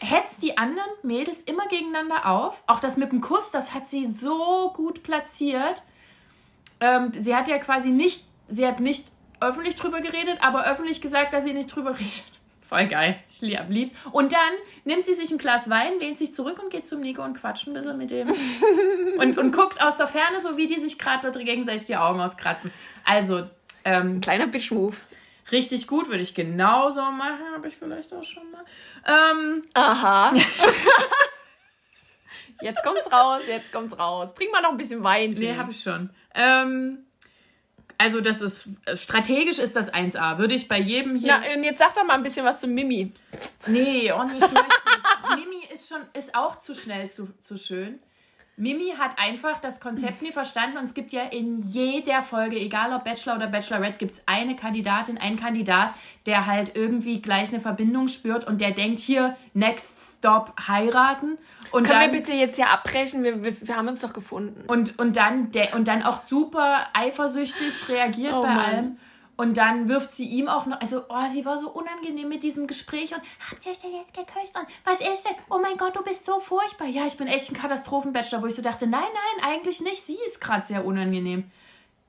[0.01, 2.62] hetzt die anderen Mädels immer gegeneinander auf.
[2.66, 5.83] Auch das mit dem Kuss, das hat sie so gut platziert.
[6.81, 9.07] Ähm, sie hat ja quasi nicht, sie hat nicht
[9.40, 12.36] öffentlich drüber geredet, aber öffentlich gesagt, dass sie nicht drüber redet.
[12.68, 13.16] Voll geil.
[13.29, 13.94] Ich lieb, lieb's.
[14.11, 14.40] Und dann
[14.85, 17.68] nimmt sie sich ein Glas Wein, lehnt sich zurück und geht zum Nico und quatscht
[17.68, 18.35] ein bisschen mit dem.
[19.18, 22.20] und, und guckt aus der Ferne, so wie die sich gerade dort gegenseitig die Augen
[22.20, 22.72] auskratzen.
[23.05, 23.48] Also,
[23.85, 24.96] ähm, kleiner Bitch-Move
[25.52, 28.64] richtig gut, würde ich genauso machen, habe ich vielleicht auch schon mal.
[29.07, 30.35] Ähm, Aha.
[32.62, 34.35] jetzt kommt's raus, jetzt kommt's raus.
[34.35, 35.33] Trink mal noch ein bisschen Wein.
[35.33, 36.11] Nee, habe ich schon.
[36.35, 37.06] Ähm,
[37.98, 40.38] also das ist strategisch ist das 1A.
[40.38, 41.40] Würde ich bei jedem hier.
[41.40, 43.12] Na, und jetzt sag doch mal ein bisschen was zu Mimi.
[43.66, 44.46] Nee, auch nicht.
[45.37, 47.98] Mimi ist schon ist auch zu schnell zu, zu schön.
[48.59, 52.95] Mimi hat einfach das Konzept nie verstanden und es gibt ja in jeder Folge, egal
[52.95, 55.92] ob Bachelor oder Bachelorette, gibt es eine Kandidatin, einen Kandidat,
[56.25, 61.37] der halt irgendwie gleich eine Verbindung spürt und der denkt, hier, next stop, heiraten.
[61.71, 63.23] Und Können dann, wir bitte jetzt hier abbrechen?
[63.23, 64.64] Wir, wir, wir, haben uns doch gefunden.
[64.69, 68.64] Und, und, dann, der, und dann auch super eifersüchtig reagiert oh bei Mann.
[68.64, 68.97] allem.
[69.37, 72.66] Und dann wirft sie ihm auch noch, also, oh, sie war so unangenehm mit diesem
[72.66, 73.20] Gespräch und
[73.51, 75.35] habt ihr euch denn jetzt geküsst und was ist denn?
[75.51, 76.87] Oh mein Gott, du bist so furchtbar.
[76.87, 80.07] Ja, ich bin echt ein Katastrophenbachelor, wo ich so dachte, nein, nein, eigentlich nicht.
[80.07, 81.51] Sie ist gerade sehr unangenehm.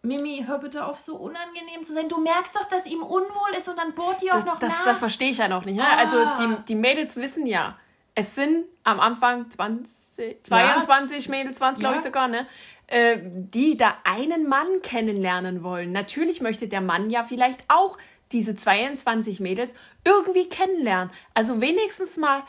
[0.04, 2.08] Mimi, hör bitte auf, so unangenehm zu sein.
[2.08, 4.80] Du merkst doch, dass ihm unwohl ist und dann bohrt die auch das, noch das,
[4.80, 4.86] nach.
[4.86, 5.78] Das verstehe ich ja noch nicht.
[5.78, 5.86] Ne?
[5.86, 5.98] Ah.
[5.98, 7.78] Also die, die Mädels wissen ja,
[8.16, 11.88] es sind am Anfang 20, 22 ja, Mädels, 20 ja.
[11.88, 12.48] glaube ich sogar, ne?
[12.88, 15.92] Äh, die da einen Mann kennenlernen wollen.
[15.92, 17.98] Natürlich möchte der Mann ja vielleicht auch
[18.32, 19.74] diese 22 Mädels
[20.06, 21.12] irgendwie kennenlernen.
[21.34, 22.44] Also wenigstens mal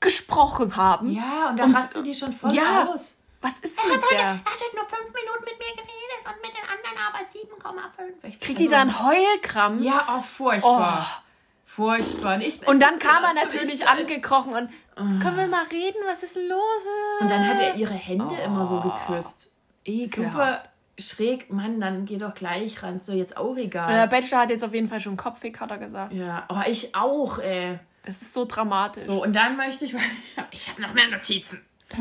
[0.00, 1.10] gesprochen haben.
[1.10, 3.20] Ja, und dann hast du die schon voll ja, aus.
[3.42, 4.18] Was ist er mit hat der?
[4.18, 8.40] er hat halt nur fünf Minuten mit mir geredet und mit den anderen aber 7,5.
[8.40, 9.82] Kriegt die da einen Heulkrampf?
[9.82, 11.06] Ja, auch furchtbar.
[11.06, 11.22] Oh.
[11.66, 12.40] Furchtbar.
[12.40, 15.22] Ich, und dann kam er natürlich angekrochen und oh.
[15.22, 16.82] können wir mal reden, was ist los?
[17.20, 18.44] Und dann hat er ihre Hände oh.
[18.46, 19.52] immer so geküsst.
[19.86, 20.32] Ekelhaft.
[20.32, 20.62] Super
[20.98, 23.92] schräg, Mann, dann geh doch gleich ran, ist doch jetzt auch egal.
[23.92, 26.12] Der Bachelor hat jetzt auf jeden Fall schon Kopfweh, hat er gesagt.
[26.12, 27.78] Ja, oh, ich auch, ey.
[28.04, 29.04] Das ist so dramatisch.
[29.04, 30.00] So, und dann möchte ich, weil
[30.50, 31.60] ich habe hab noch mehr Notizen.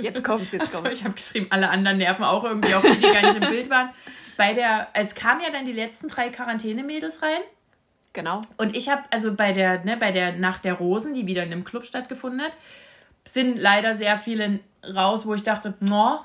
[0.00, 0.98] jetzt kommt's, jetzt kommt's.
[0.98, 3.68] Ich habe geschrieben, alle anderen nerven auch irgendwie, auch die, die gar nicht im Bild
[3.70, 3.90] waren.
[4.36, 7.40] Bei der, es kamen ja dann die letzten drei Quarantänemädels rein.
[8.12, 8.40] Genau.
[8.56, 11.52] Und ich habe, also bei der, ne, bei der Nacht der Rosen, die wieder in
[11.52, 12.52] einem Club stattgefunden hat,
[13.24, 16.20] sind leider sehr viele raus, wo ich dachte, no.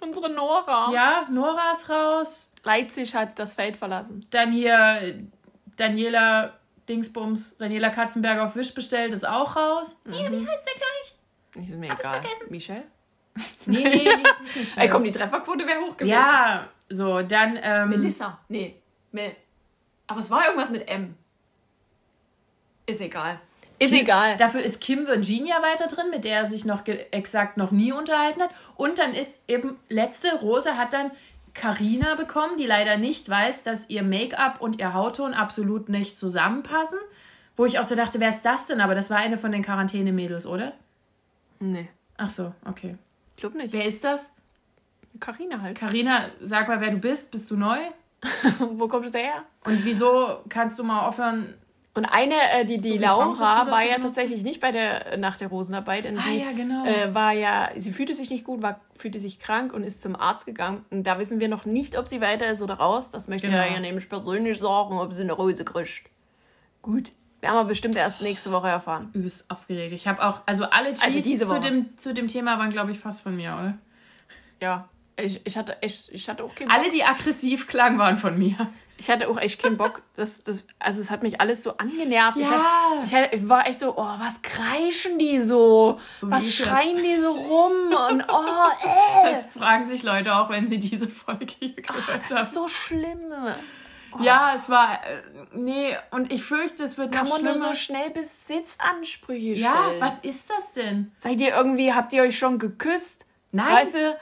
[0.00, 0.90] Unsere Nora.
[0.92, 2.52] Ja, Nora ist raus.
[2.64, 4.26] Leipzig hat das Feld verlassen.
[4.30, 5.24] Dann hier
[5.76, 6.54] Daniela
[6.88, 10.00] Dingsbums, Daniela Katzenberger auf Wisch bestellt, ist auch raus.
[10.04, 10.12] Mhm.
[10.14, 11.68] Ja, wie heißt der gleich?
[11.68, 12.20] Ist mir Hab egal.
[12.20, 12.50] Ich vergessen.
[12.50, 12.84] Michelle?
[13.66, 14.76] Nee, nee, nicht, nicht Michelle.
[14.86, 16.12] Ey, komm, die Trefferquote wäre hoch gewesen.
[16.12, 17.58] Ja, so, dann.
[17.60, 18.38] Ähm, Melissa.
[18.48, 18.80] Nee.
[19.12, 19.34] Mel
[20.06, 21.16] Aber es war irgendwas mit M.
[22.86, 23.40] Ist egal.
[23.78, 24.36] Ist Kim, egal.
[24.36, 28.42] Dafür ist Kim Virginia weiter drin, mit der er sich noch exakt noch nie unterhalten
[28.42, 28.50] hat.
[28.76, 31.10] Und dann ist eben letzte Rose hat dann
[31.52, 36.98] Karina bekommen, die leider nicht weiß, dass ihr Make-up und ihr Hautton absolut nicht zusammenpassen.
[37.56, 38.80] Wo ich auch so dachte, wer ist das denn?
[38.80, 40.72] Aber das war eine von den Quarantäne-Mädels, oder?
[41.58, 41.88] Nee.
[42.18, 42.96] Ach so, okay.
[43.34, 43.72] Ich glaube nicht.
[43.72, 44.34] Wer ist das?
[45.20, 45.78] Karina halt.
[45.78, 47.30] Karina, sag mal, wer du bist.
[47.30, 47.78] Bist du neu?
[48.58, 49.44] Wo kommst du her?
[49.64, 51.54] Und wieso kannst du mal aufhören,
[51.96, 55.40] und eine, äh, die, die so Laura, war ja tatsächlich nicht bei der äh, Nacht
[55.40, 56.84] der Rosen dabei, denn ah, sie ja, genau.
[56.84, 60.14] äh, war ja, sie fühlte sich nicht gut, war, fühlte sich krank und ist zum
[60.14, 60.84] Arzt gegangen.
[60.90, 63.10] Und da wissen wir noch nicht, ob sie weiter ist oder raus.
[63.10, 63.64] Das möchte genau.
[63.64, 66.10] ja nämlich persönlich sagen, ob sie eine Rose kriegt.
[66.82, 67.12] Gut.
[67.40, 69.08] Wir haben aber bestimmt erst nächste Woche erfahren.
[69.14, 69.92] Übelst aufgeregt.
[69.94, 71.62] Ich habe auch, also alle Tweets also diese Woche.
[71.62, 73.78] Zu, dem, zu dem Thema waren, glaube ich, fast von mir, oder?
[74.60, 74.88] Ja.
[75.18, 76.70] Ich, ich, hatte, ich, ich hatte auch keinen.
[76.70, 78.68] Alle, die aggressiv klangen, waren von mir.
[78.98, 80.02] Ich hatte auch echt keinen Bock.
[80.16, 82.38] Das, das, also es hat mich alles so angenervt.
[82.38, 82.44] Ja.
[82.44, 86.00] Ich, hatte, ich, hatte, ich war echt so, oh, was kreischen die so?
[86.14, 87.94] so was schreien die so rum?
[88.10, 89.30] Und oh, ey.
[89.32, 92.36] Das fragen sich Leute auch, wenn sie diese Folge hier gehört Ach, das haben.
[92.36, 93.32] Das ist so schlimm.
[94.12, 94.22] Oh.
[94.22, 94.94] Ja, es war.
[94.94, 95.22] Äh,
[95.52, 97.52] nee, und ich fürchte, es wird Kann noch schlimmer.
[97.52, 99.74] Kann man nur so schnell Besitzansprüche stellen?
[99.74, 101.12] Ja, was ist das denn?
[101.16, 103.26] Seid ihr irgendwie, habt ihr euch schon geküsst?
[103.52, 103.74] Nein.
[103.74, 104.16] Weißt du,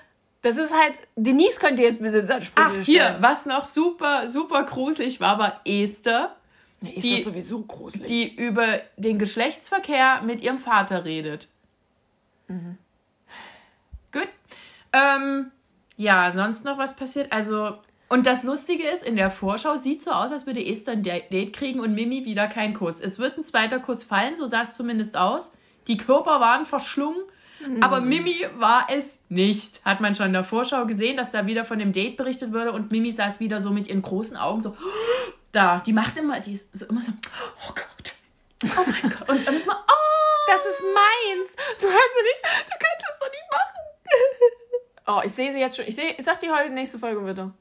[0.45, 5.39] das ist halt, Denise könnte jetzt Besitzansprüche Ach, hier, was noch super, super gruselig war,
[5.39, 6.37] war Esther.
[6.83, 8.07] Ja, Esther die, ist sowieso gruselig.
[8.09, 11.49] Die über den Geschlechtsverkehr mit ihrem Vater redet.
[12.49, 12.77] Mhm.
[14.13, 14.29] Gut.
[14.93, 15.51] Ähm,
[15.97, 17.33] ja, sonst noch was passiert?
[17.33, 17.79] Also,
[18.11, 21.55] und das Lustige ist, in der Vorschau sieht so aus, als würde Esther ein Date
[21.55, 23.01] kriegen und Mimi wieder keinen Kuss.
[23.01, 25.55] Es wird ein zweiter Kuss fallen, so sah es zumindest aus.
[25.89, 27.23] Die Körper waren verschlungen
[27.81, 28.09] aber mhm.
[28.09, 29.85] Mimi war es nicht.
[29.85, 32.73] Hat man schon in der Vorschau gesehen, dass da wieder von dem Date berichtet wurde
[32.73, 34.77] und Mimi saß wieder so mit ihren großen Augen so
[35.53, 35.81] da.
[35.81, 37.13] Die macht immer, die ist so immer so,
[37.69, 38.13] oh Gott.
[38.65, 39.29] Oh mein Gott.
[39.29, 40.05] Und dann ist man, oh.
[40.47, 41.57] Das ist meins.
[41.81, 43.75] Du kannst nicht, du kannst das doch nicht machen.
[45.07, 45.87] Oh, ich sehe sie jetzt schon.
[45.87, 47.53] Ich, seh, ich sag dir heute nächste Folge bitte.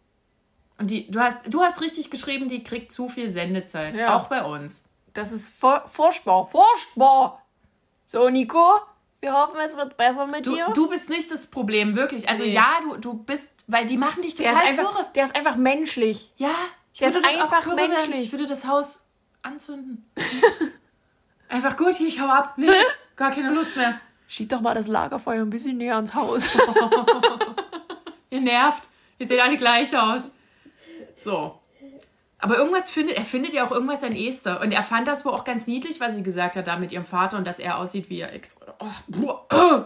[0.80, 3.96] Und die, du hast, du hast richtig geschrieben, die kriegt zu viel Sendezeit.
[3.96, 4.16] Ja.
[4.16, 4.86] Auch bei uns.
[5.14, 7.44] Das ist furchtbar, furchtbar.
[8.06, 8.80] So, Nico,
[9.24, 10.68] wir hoffen, es wird besser mit du, dir.
[10.74, 12.28] Du bist nicht das Problem, wirklich.
[12.28, 12.52] Also nee.
[12.52, 15.56] ja, du, du bist, weil die machen dich total der ist einfach, Der ist einfach
[15.56, 16.34] menschlich.
[16.36, 16.54] Ja,
[16.92, 18.26] ich der ist einfach menschlich.
[18.26, 19.08] Ich würde das Haus
[19.42, 20.12] anzünden.
[21.48, 22.56] einfach gut, ich hau ab.
[22.58, 22.68] Nee,
[23.16, 24.00] gar keine Lust mehr.
[24.28, 26.50] Schieb doch mal das Lagerfeuer ein bisschen näher ans Haus.
[28.30, 28.90] Ihr nervt.
[29.20, 30.36] Ihr seht alle gleich aus.
[31.16, 31.60] So.
[32.44, 34.60] Aber irgendwas findet, er findet ja auch irgendwas an Esther.
[34.60, 37.06] Und er fand das wohl auch ganz niedlich, was sie gesagt hat da mit ihrem
[37.06, 38.58] Vater und dass er aussieht wie ihr Ex.
[38.80, 39.86] Oh,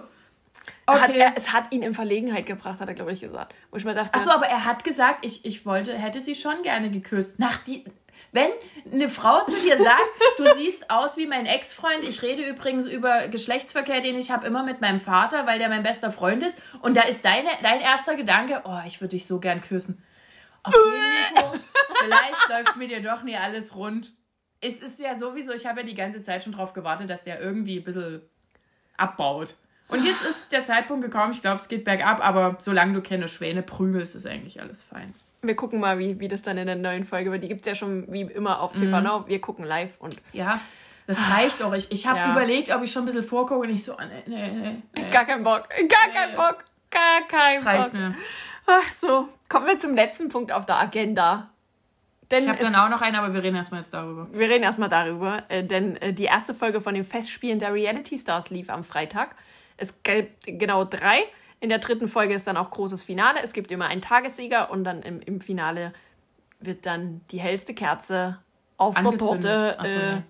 [0.87, 0.99] okay.
[0.99, 3.53] Hat er, es hat ihn in Verlegenheit gebracht, hat er, glaube ich, gesagt.
[3.69, 4.15] Wo ich mir dachte.
[4.15, 7.37] Achso, aber er hat gesagt, ich, ich wollte, hätte sie schon gerne geküsst.
[7.37, 7.85] Nach die,
[8.31, 8.49] wenn
[8.91, 13.27] eine Frau zu dir sagt, du siehst aus wie mein Ex-Freund, ich rede übrigens über
[13.27, 16.97] Geschlechtsverkehr, den ich habe immer mit meinem Vater, weil der mein bester Freund ist, und
[16.97, 20.01] da ist deine, dein erster Gedanke, oh, ich würde dich so gern küssen.
[20.67, 21.59] Okay,
[21.99, 24.13] vielleicht läuft mit dir doch nie alles rund.
[24.59, 27.39] Es ist ja sowieso, ich habe ja die ganze Zeit schon darauf gewartet, dass der
[27.39, 28.21] irgendwie ein bisschen
[28.97, 29.55] abbaut.
[29.89, 33.27] Und jetzt ist der Zeitpunkt gekommen, ich glaube, es geht bergab, aber solange du keine
[33.27, 35.13] Schwäne prügelst, ist eigentlich alles fein.
[35.41, 37.43] Wir gucken mal, wie, wie das dann in der neuen Folge wird.
[37.43, 39.03] Die gibt es ja schon wie immer auf TV mhm.
[39.03, 39.27] Now.
[39.27, 40.17] Wir gucken live und.
[40.33, 40.59] Ja,
[41.05, 41.73] das reicht doch.
[41.73, 42.31] Ich, ich habe ja.
[42.33, 43.95] überlegt, ob ich schon ein bisschen vorgucke und ich so,
[44.25, 45.09] nee, nee, nee.
[45.09, 45.69] Gar keinen Bock.
[45.69, 46.13] Gar nee.
[46.13, 46.65] keinen Bock.
[46.89, 47.63] Gar keinen Bock.
[47.63, 48.15] Das reicht mir.
[48.65, 51.49] Ach so, kommen wir zum letzten Punkt auf der Agenda.
[52.31, 54.27] Denn ich habe dann auch noch einen, aber wir reden erstmal jetzt darüber.
[54.33, 58.17] Wir reden erstmal darüber, äh, denn äh, die erste Folge von den Festspielen der Reality
[58.17, 59.35] Stars lief am Freitag.
[59.77, 61.19] Es gibt genau drei.
[61.59, 63.39] In der dritten Folge ist dann auch großes Finale.
[63.43, 65.93] Es gibt immer einen Tagessieger und dann im, im Finale
[66.59, 68.39] wird dann die hellste Kerze
[68.77, 70.23] auf der Torte äh, so, nee.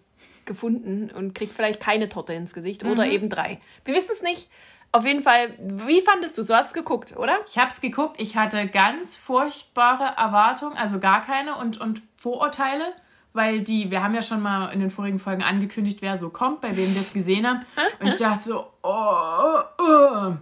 [0.46, 2.92] gefunden und kriegt vielleicht keine Torte ins Gesicht mhm.
[2.92, 3.60] oder eben drei.
[3.86, 4.50] Wir wissen es nicht.
[4.98, 7.38] Auf jeden Fall, wie fandest du Du hast es geguckt, oder?
[7.46, 8.20] Ich habe es geguckt.
[8.20, 12.94] Ich hatte ganz furchtbare Erwartungen, also gar keine und, und Vorurteile,
[13.32, 16.62] weil die, wir haben ja schon mal in den vorigen Folgen angekündigt, wer so kommt,
[16.62, 17.64] bei wem wir es gesehen haben.
[18.00, 20.34] Und ich dachte so, oh, oh.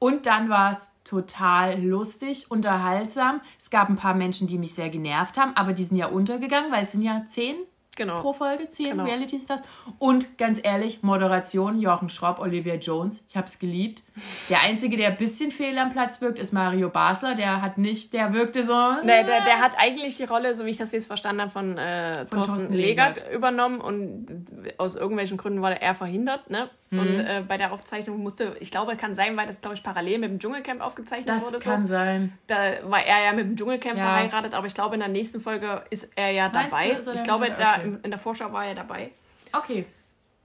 [0.00, 3.40] Und dann war es total lustig, unterhaltsam.
[3.56, 6.72] Es gab ein paar Menschen, die mich sehr genervt haben, aber die sind ja untergegangen,
[6.72, 7.54] weil es sind ja zehn,
[7.96, 8.20] genau.
[8.20, 9.04] pro Folge, zehn genau.
[9.04, 9.62] Reality Stars.
[9.98, 14.02] Und ganz ehrlich, Moderation, Jochen Schropp, Olivia Jones, ich habe es geliebt.
[14.48, 17.34] Der Einzige, der ein bisschen fehl am Platz wirkt, ist Mario Basler.
[17.34, 18.74] Der hat nicht, der wirkte so...
[19.02, 21.78] Nee, der, der hat eigentlich die Rolle, so wie ich das jetzt verstanden habe, von,
[21.78, 24.46] äh, von Thorsten, Thorsten Legert, Legert übernommen und
[24.78, 26.70] aus irgendwelchen Gründen war er verhindert, ne?
[26.92, 26.98] Mhm.
[26.98, 30.18] Und äh, bei der Aufzeichnung musste, ich glaube, kann sein, weil das, glaube ich, parallel
[30.18, 31.54] mit dem Dschungelcamp aufgezeichnet das wurde.
[31.54, 31.94] Das kann so.
[31.94, 32.36] sein.
[32.46, 34.04] Da war er ja mit dem Dschungelcamp ja.
[34.04, 36.98] verheiratet, aber ich glaube, in der nächsten Folge ist er ja dabei.
[37.02, 37.78] Du, ich glaube, da.
[37.82, 39.10] In der Vorschau war er dabei.
[39.52, 39.86] Okay.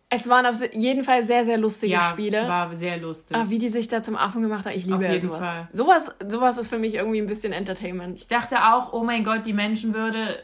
[0.09, 2.47] Es waren auf jeden Fall sehr, sehr lustige ja, Spiele.
[2.47, 3.35] war sehr lustig.
[3.37, 5.45] Ach, wie die sich da zum Affen gemacht haben, ich liebe auf ja jeden sowas.
[5.45, 5.67] Fall.
[5.73, 6.15] sowas.
[6.25, 8.17] Sowas ist für mich irgendwie ein bisschen Entertainment.
[8.17, 10.39] Ich dachte auch, oh mein Gott, die Menschenwürde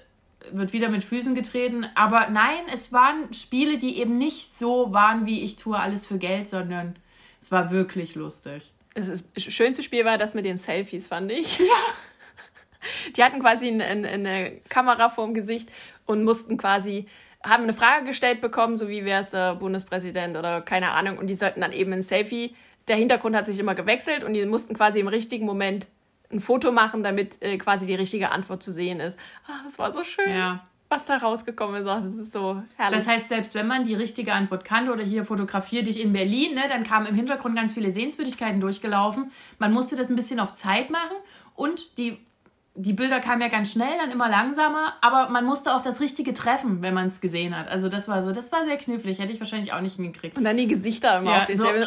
[0.52, 1.86] wird wieder mit Füßen getreten.
[1.96, 6.18] Aber nein, es waren Spiele, die eben nicht so waren, wie ich tue alles für
[6.18, 6.98] Geld, sondern
[7.42, 8.74] es war wirklich lustig.
[8.96, 11.60] Das, ist, das schönste Spiel war das mit den Selfies, fand ich.
[11.60, 11.66] Ja.
[13.16, 15.70] Die hatten quasi eine, eine Kamera vorm Gesicht
[16.06, 17.08] und mussten quasi
[17.46, 21.28] haben eine Frage gestellt bekommen, so wie wäre es äh, Bundespräsident oder keine Ahnung, und
[21.28, 22.56] die sollten dann eben ein Selfie.
[22.88, 25.88] Der Hintergrund hat sich immer gewechselt und die mussten quasi im richtigen Moment
[26.32, 29.18] ein Foto machen, damit äh, quasi die richtige Antwort zu sehen ist.
[29.48, 30.30] Ach, das war so schön.
[30.30, 30.66] Ja.
[30.90, 32.98] Was da rausgekommen ist, das ist so herrlich.
[32.98, 36.54] Das heißt, selbst wenn man die richtige Antwort kannte oder hier fotografiere dich in Berlin,
[36.54, 39.32] ne, dann kamen im Hintergrund ganz viele Sehenswürdigkeiten durchgelaufen.
[39.58, 41.18] Man musste das ein bisschen auf Zeit machen
[41.56, 42.20] und die
[42.76, 46.34] die Bilder kamen ja ganz schnell, dann immer langsamer, aber man musste auch das Richtige
[46.34, 47.68] treffen, wenn man es gesehen hat.
[47.68, 50.36] Also das war so, das war sehr knifflig, hätte ich wahrscheinlich auch nicht hingekriegt.
[50.36, 51.86] Und dann die Gesichter immer ja, auf so, äh,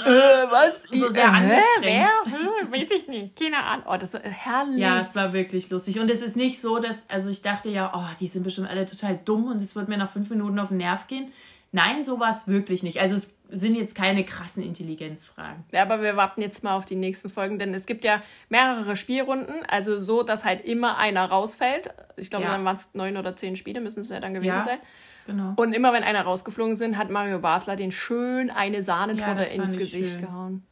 [0.49, 0.85] was?
[0.93, 1.83] So sehr äh, angestrengt.
[1.83, 2.07] Wer?
[2.27, 3.87] Hm, weiß ich nicht, keine Ahnung.
[3.89, 4.79] Oh, das war herrlich.
[4.79, 5.99] Ja, es war wirklich lustig.
[5.99, 8.87] Und es ist nicht so, dass, also ich dachte ja, oh, die sind bestimmt alle
[8.87, 11.33] total dumm und es wird mir nach fünf Minuten auf den Nerv gehen.
[11.73, 13.01] Nein, so war es wirklich nicht.
[13.01, 15.65] Also es sind jetzt keine krassen Intelligenzfragen.
[15.73, 18.97] Ja, aber wir warten jetzt mal auf die nächsten Folgen, denn es gibt ja mehrere
[18.97, 21.91] Spielrunden, also so, dass halt immer einer rausfällt.
[22.17, 22.53] Ich glaube, ja.
[22.53, 24.79] dann waren es neun oder zehn Spiele, müssen es ja dann gewesen ja, sein.
[25.27, 25.55] Genau.
[25.57, 29.77] Und immer wenn einer rausgeflogen sind, hat Mario Basler den schön eine Sahnetorte ja, ins
[29.77, 30.21] Gesicht schön.
[30.23, 30.63] gehauen.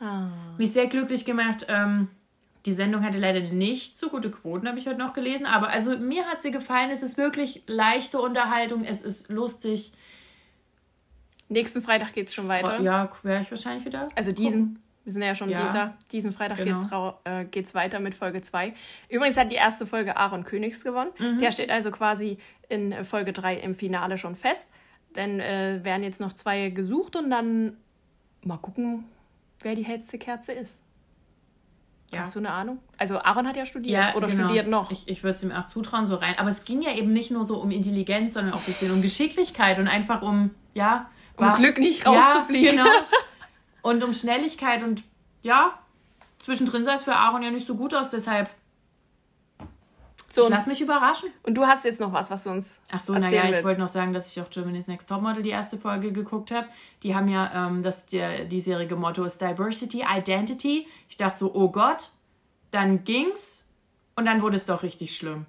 [0.00, 0.28] Ah.
[0.58, 1.66] Mich sehr glücklich gemacht.
[1.68, 2.08] Ähm,
[2.66, 5.46] die Sendung hatte leider nicht so gute Quoten, habe ich heute noch gelesen.
[5.46, 6.90] Aber also mir hat sie gefallen.
[6.90, 8.84] Es ist wirklich leichte Unterhaltung.
[8.84, 9.92] Es ist lustig.
[11.52, 12.80] Nächsten Freitag geht es schon weiter.
[12.80, 14.08] Ja, wäre ich wahrscheinlich wieder.
[14.14, 14.78] Also diesen.
[15.04, 15.96] Wir sind ja schon ja, dieser.
[16.12, 17.18] Diesen Freitag genau.
[17.50, 18.72] geht es äh, weiter mit Folge 2.
[19.08, 21.10] Übrigens hat die erste Folge Aaron Königs gewonnen.
[21.18, 21.38] Mhm.
[21.38, 22.38] Der steht also quasi
[22.68, 24.68] in Folge 3 im Finale schon fest.
[25.16, 27.76] Denn äh, werden jetzt noch zwei gesucht und dann
[28.44, 29.04] mal gucken,
[29.60, 30.72] wer die hellste Kerze ist.
[32.12, 32.20] Ja.
[32.20, 32.78] Hast du eine Ahnung?
[32.98, 34.44] Also Aaron hat ja studiert ja, oder genau.
[34.44, 34.90] studiert noch.
[34.90, 36.34] Ich, ich würde es ihm auch zutrauen, so rein.
[36.38, 39.00] Aber es ging ja eben nicht nur so um Intelligenz, sondern auch ein bisschen um
[39.00, 42.78] Geschicklichkeit und einfach um, ja, um war, Glück nicht rauszufliegen.
[42.78, 42.96] Ja, genau.
[43.82, 45.02] Und um Schnelligkeit und
[45.42, 45.76] ja,
[46.38, 48.48] zwischendrin sah es für Aaron ja nicht so gut aus, deshalb.
[50.30, 51.30] So, ich lass mich überraschen.
[51.42, 52.80] Und du hast jetzt noch was, was du uns.
[52.90, 55.76] Ach so, naja, ich wollte noch sagen, dass ich auch Germany's Next Topmodel die erste
[55.78, 56.68] Folge geguckt habe.
[57.02, 60.86] Die haben ja ähm, das der diesjährige Motto ist Diversity, Identity.
[61.08, 62.12] Ich dachte so, oh Gott,
[62.70, 63.66] dann ging's
[64.16, 65.44] und dann wurde es doch richtig schlimm.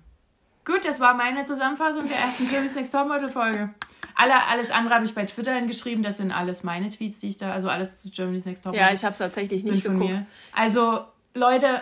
[0.65, 3.69] Gut, das war meine Zusammenfassung der ersten Germany's Next Topmodel Folge.
[4.15, 6.03] Alle, alles andere habe ich bei Twitter hingeschrieben.
[6.03, 8.75] Das sind alles meine Tweets, die ich da, also alles zu Germany's Next Top.
[8.75, 9.99] Ja, ich habe es tatsächlich nicht geguckt.
[10.03, 10.25] Mir.
[10.51, 11.81] Also, Leute,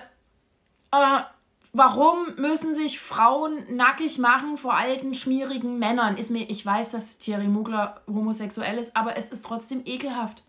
[0.91, 1.21] äh,
[1.73, 6.17] warum müssen sich Frauen nackig machen vor alten, schmierigen Männern?
[6.17, 10.43] Ist mir, ich weiß, dass Thierry Mugler homosexuell ist, aber es ist trotzdem ekelhaft.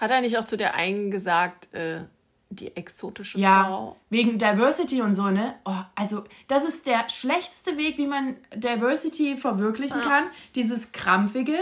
[0.00, 2.04] Hat er nicht auch zu der einen gesagt, äh,
[2.50, 3.96] die exotische ja, Frau.
[4.10, 5.54] Wegen Diversity und so, ne?
[5.64, 10.08] Oh, also, das ist der schlechteste Weg, wie man Diversity verwirklichen ja.
[10.08, 10.24] kann.
[10.56, 11.58] Dieses Krampfige.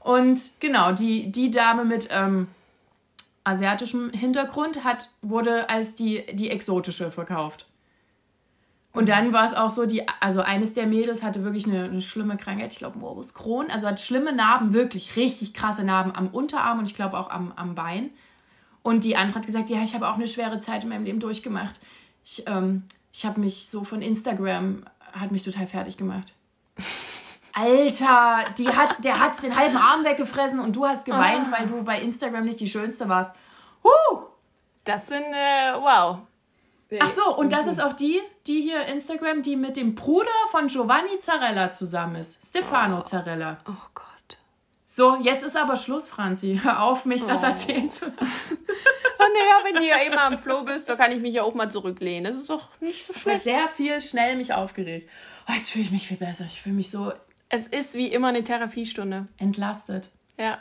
[0.00, 2.48] Und genau, die, die Dame mit ähm,
[3.44, 7.66] asiatischem Hintergrund hat, wurde als die, die exotische verkauft.
[8.92, 12.02] Und dann war es auch so, die, also eines der Mädels hatte wirklich eine, eine
[12.02, 16.28] schlimme Krankheit, ich glaube Morbus Crohn, also hat schlimme Narben, wirklich richtig krasse Narben am
[16.28, 18.10] Unterarm und ich glaube auch am, am Bein.
[18.82, 21.20] Und die andere hat gesagt, ja, ich habe auch eine schwere Zeit in meinem Leben
[21.20, 21.80] durchgemacht.
[22.24, 26.34] Ich, ähm, ich habe mich so von Instagram, hat mich total fertig gemacht.
[27.54, 31.58] Alter, die hat, der hat den halben Arm weggefressen und du hast geweint, ah.
[31.58, 33.34] weil du bei Instagram nicht die Schönste warst.
[33.84, 34.22] Huh!
[34.84, 36.18] Das sind, äh, wow.
[37.00, 40.66] Ach so, und das ist auch die, die hier Instagram, die mit dem Bruder von
[40.66, 42.44] Giovanni Zarella zusammen ist.
[42.44, 43.02] Stefano oh.
[43.02, 43.58] Zarella.
[43.66, 44.11] Oh Gott.
[44.94, 46.60] So, jetzt ist aber Schluss, Franzi.
[46.62, 47.46] Hör auf, mich das oh.
[47.46, 48.58] erzählen zu lassen.
[49.18, 51.54] oh, naja, wenn du ja immer am Flow bist, dann kann ich mich ja auch
[51.54, 52.24] mal zurücklehnen.
[52.24, 53.44] Das ist doch nicht so schlecht.
[53.44, 55.08] sehr viel schnell mich aufgeregt.
[55.48, 56.44] Oh, jetzt fühle ich mich viel besser.
[56.44, 57.10] Ich fühle mich so.
[57.48, 59.28] Es ist wie immer eine Therapiestunde.
[59.38, 60.10] Entlastet.
[60.36, 60.58] Ja.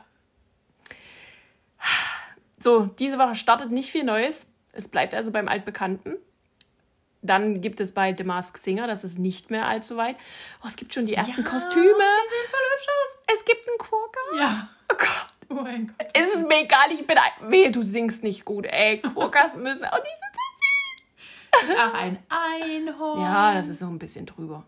[2.57, 4.47] So, diese Woche startet nicht viel Neues.
[4.71, 6.15] Es bleibt also beim Altbekannten.
[7.21, 10.15] Dann gibt es bei The Mask Singer, das ist nicht mehr allzu weit.
[10.63, 11.85] Oh, es gibt schon die ersten ja, Kostüme.
[13.33, 14.19] Es gibt einen Quokka?
[14.37, 14.69] Ja.
[14.91, 15.27] Oh Gott.
[15.49, 16.07] Oh mein Gott.
[16.13, 17.51] Es ist mir egal, ich bin ein...
[17.51, 19.01] Wehe, du singst nicht gut, ey.
[19.01, 19.85] Quokkas müssen...
[19.91, 20.39] Oh, die sind so
[21.67, 21.75] süß.
[21.77, 23.21] Ach, ein Einhorn.
[23.21, 24.65] Ja, das ist so ein bisschen drüber.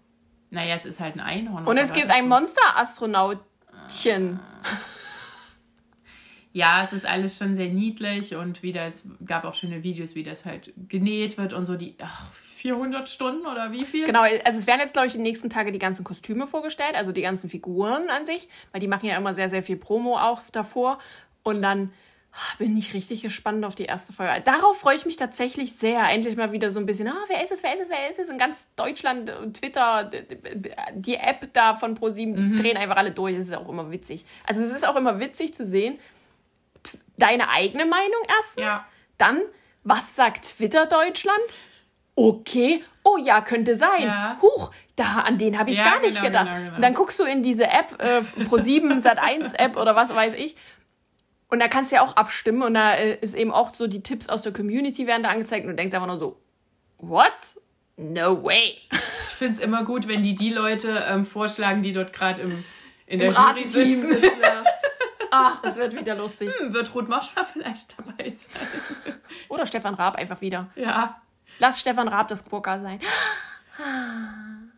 [0.50, 1.66] Naja, es ist halt ein Einhorn.
[1.66, 2.28] Und es gibt ein?
[2.28, 4.40] Monster-Astronautchen.
[6.52, 10.22] Ja, es ist alles schon sehr niedlich und wieder, es gab auch schöne Videos, wie
[10.22, 12.28] das halt genäht wird und so die ach,
[12.64, 14.06] 400 Stunden oder wie viel?
[14.06, 17.12] Genau, also es werden jetzt, glaube ich, die nächsten Tage die ganzen Kostüme vorgestellt, also
[17.12, 20.42] die ganzen Figuren an sich, weil die machen ja immer sehr, sehr viel Promo auch
[20.54, 20.98] davor.
[21.44, 21.92] Und dann
[22.32, 24.40] ah, bin ich richtig gespannt auf die erste Folge.
[24.46, 26.08] Darauf freue ich mich tatsächlich sehr.
[26.08, 28.20] Endlich mal wieder so ein bisschen, ah, wer ist es, wer ist es, wer ist
[28.20, 28.30] es?
[28.30, 30.10] Und ganz Deutschland, äh, Twitter,
[30.94, 33.36] die App da von ProSieben, die drehen einfach alle durch.
[33.36, 34.24] Es ist auch immer witzig.
[34.48, 36.00] Also es ist auch immer witzig zu sehen,
[37.18, 38.88] deine eigene Meinung erstens, Ja.
[39.18, 39.42] dann,
[39.84, 41.42] was sagt Twitter Deutschland?
[42.16, 44.04] Okay, oh ja, könnte sein.
[44.04, 44.38] Ja.
[44.42, 46.46] Huch, da an den habe ich Ja, gar nicht genau, gedacht.
[46.48, 46.76] genau, genau.
[46.76, 50.56] Und dann guckst du in diese App, äh, Pro7 Sat1 App oder was weiß ich.
[51.50, 54.02] Und da kannst du ja auch abstimmen und da äh, ist eben auch so die
[54.04, 56.40] Tipps aus der Community werden da angezeigt und du denkst einfach nur so,
[56.98, 57.32] what?
[57.96, 58.78] No way.
[58.92, 62.64] Ich finde es immer gut, wenn die die Leute ähm, vorschlagen, die dort gerade im,
[63.06, 64.32] in der Im Jury Rateteam sitzen.
[65.30, 66.50] Ach, das wird wieder lustig.
[66.60, 69.16] Hm, Wird Ruth Moschner vielleicht dabei sein?
[69.50, 70.70] Oder Stefan Raab einfach wieder.
[70.76, 71.20] Ja.
[71.60, 73.00] Lass Stefan Raab das Quokka sein.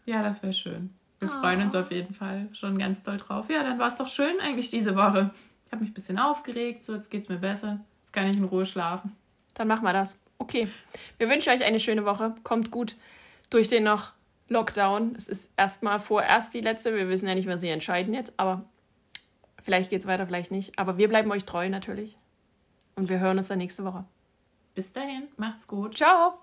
[0.05, 0.93] Ja, das wäre schön.
[1.19, 3.49] Wir freuen uns auf jeden Fall schon ganz doll drauf.
[3.49, 5.31] Ja, dann war es doch schön eigentlich diese Woche.
[5.65, 7.79] Ich habe mich ein bisschen aufgeregt, so jetzt geht's mir besser.
[8.01, 9.15] Jetzt kann ich in Ruhe schlafen.
[9.55, 10.19] Dann machen wir das.
[10.37, 10.67] Okay.
[11.17, 12.35] Wir wünschen euch eine schöne Woche.
[12.43, 12.95] Kommt gut
[13.49, 14.11] durch den noch
[14.47, 15.15] Lockdown.
[15.17, 16.93] Es ist erstmal vorerst die letzte.
[16.93, 18.63] Wir wissen ja nicht, was sie entscheiden jetzt, aber
[19.61, 20.77] vielleicht geht's weiter, vielleicht nicht.
[20.77, 22.17] Aber wir bleiben euch treu natürlich.
[22.95, 24.05] Und wir hören uns dann nächste Woche.
[24.75, 25.97] Bis dahin, macht's gut.
[25.97, 26.37] Ciao!